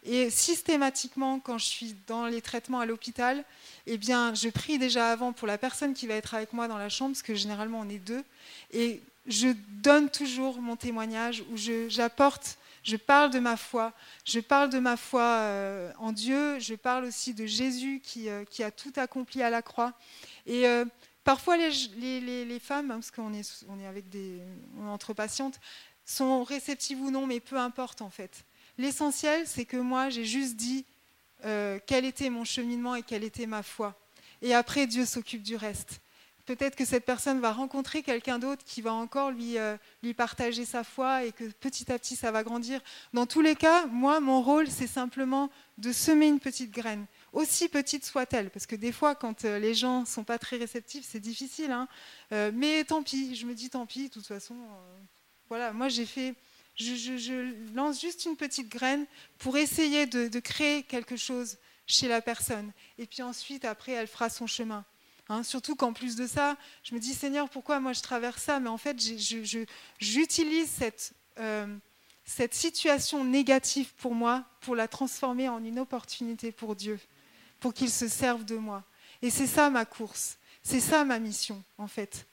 [0.05, 3.43] Et systématiquement, quand je suis dans les traitements à l'hôpital,
[3.87, 6.77] eh bien, je prie déjà avant pour la personne qui va être avec moi dans
[6.77, 8.23] la chambre, parce que généralement on est deux,
[8.71, 11.57] et je donne toujours mon témoignage où
[11.89, 13.93] j'apporte, je, parle de ma foi,
[14.25, 18.45] je parle de ma foi euh, en Dieu, je parle aussi de Jésus qui, euh,
[18.61, 19.95] a tout accompli à la croix.
[20.47, 20.85] Et euh,
[21.25, 24.41] parfois les, femmes, hein, parce qu'on est, on est avec des,
[24.87, 25.59] entre patientes,
[26.05, 28.45] sont réceptives ou non, mais peu importe en fait.
[28.79, 30.85] L'essentiel, c'est que moi, j'ai juste dit
[31.87, 33.95] quel était mon cheminement et quelle était ma foi.
[34.41, 36.01] Et après, Dieu s'occupe du reste.
[36.47, 40.65] Peut-être que cette personne va rencontrer quelqu'un d'autre qui va encore lui, euh, lui partager
[40.65, 42.81] sa foi et que petit à petit, ça va grandir.
[43.13, 47.69] Dans tous les cas, moi, mon rôle, c'est simplement de semer une petite graine, aussi
[47.69, 51.07] petite soit-elle, parce que des fois, quand euh, les gens ne sont pas très réceptifs,
[51.09, 51.73] c'est difficile.
[51.73, 51.89] Hein.
[52.53, 54.55] mais tant pis, je me dis tant pis, de toute façon.
[55.49, 56.35] voilà, moi, j'ai fait
[56.77, 59.07] je, lance juste une petite graine
[59.39, 62.73] pour essayer de, créer quelque chose chez la personne.
[62.99, 64.85] Et puis ensuite, après, elle fera son chemin.
[65.29, 68.61] Hein, surtout qu'en plus de ça, je me dis, Seigneur, pourquoi moi je traverse ça?
[68.61, 68.99] Mais en fait,
[69.99, 71.67] j'utilise cette, euh,
[72.25, 76.99] cette situation négative pour moi pour la transformer en une opportunité pour Dieu,
[77.59, 78.85] pour qu'il se serve de moi.
[79.23, 82.27] Et c'est ça ma course, c'est ça ma mission, en fait.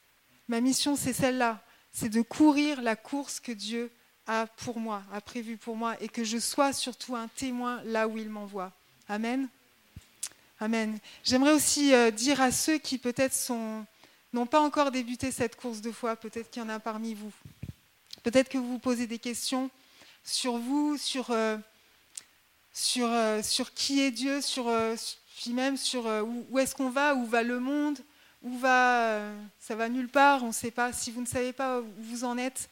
[0.50, 1.64] Ma mission, c'est celle-là,
[1.94, 3.90] c'est de courir la course que Dieu
[4.28, 8.10] a pour moi, a prévu pour moi, et que je sois surtout un témoin là
[8.10, 8.74] où il m'envoie.
[9.08, 9.48] Amen.
[10.64, 11.00] Amen.
[11.24, 13.36] J'aimerais aussi euh, dire à ceux qui peut-être
[14.32, 17.32] n'ont pas encore débuté cette course de foi, peut-être qu'il y en a parmi vous.
[18.22, 19.72] Peut-être que vous vous posez des questions
[20.24, 21.58] sur vous, sur, euh,
[22.98, 23.42] euh,
[23.74, 24.72] qui est Dieu, sur,
[25.40, 27.98] puis même sur où, où est-ce qu'on va, où va le monde,
[28.44, 29.20] où va...
[29.60, 30.94] ça va nulle part, on ne sait pas.
[30.94, 32.70] Si vous ne savez pas où vous en êtes,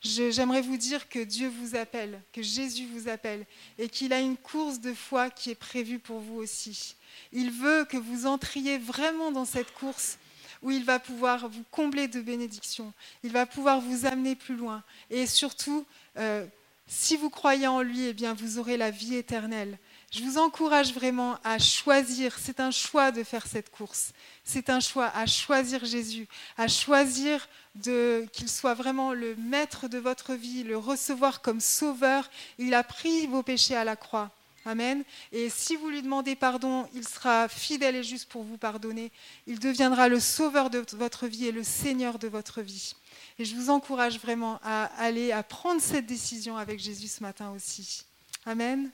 [0.00, 3.44] J'aimerais vous dire que Dieu vous appelle, que Jésus vous appelle
[3.78, 6.94] et qu'il a une course de foi qui est prévue pour vous aussi.
[7.32, 10.18] Il veut que vous entriez vraiment dans cette course
[10.62, 12.92] où il va pouvoir vous combler de bénédictions,
[13.22, 14.82] il va pouvoir vous amener plus loin.
[15.10, 16.44] Et surtout, euh,
[16.86, 19.78] si vous croyez en lui, eh bien, vous aurez la vie éternelle.
[20.10, 24.12] Je vous encourage vraiment à choisir, c'est un choix de faire cette course,
[24.42, 27.46] c'est un choix à choisir Jésus, à choisir
[27.82, 32.30] qu'il soit vraiment le maître de votre vie, le recevoir comme sauveur.
[32.56, 34.30] Il a pris vos péchés à la croix.
[34.68, 35.02] Amen.
[35.32, 39.10] Et si vous lui demandez pardon, il sera fidèle et juste pour vous pardonner.
[39.46, 42.94] Il deviendra le sauveur de votre vie et le Seigneur de votre vie.
[43.38, 47.50] Et je vous encourage vraiment à aller, à prendre cette décision avec Jésus ce matin
[47.56, 48.04] aussi.
[48.44, 48.90] Amen.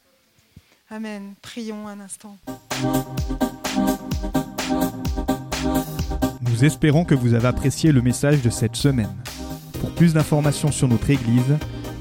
[0.91, 1.35] Amen.
[1.43, 2.39] Prions un instant.
[6.43, 9.13] Nous espérons que vous avez apprécié le message de cette semaine.
[9.81, 11.59] Pour plus d'informations sur notre Église,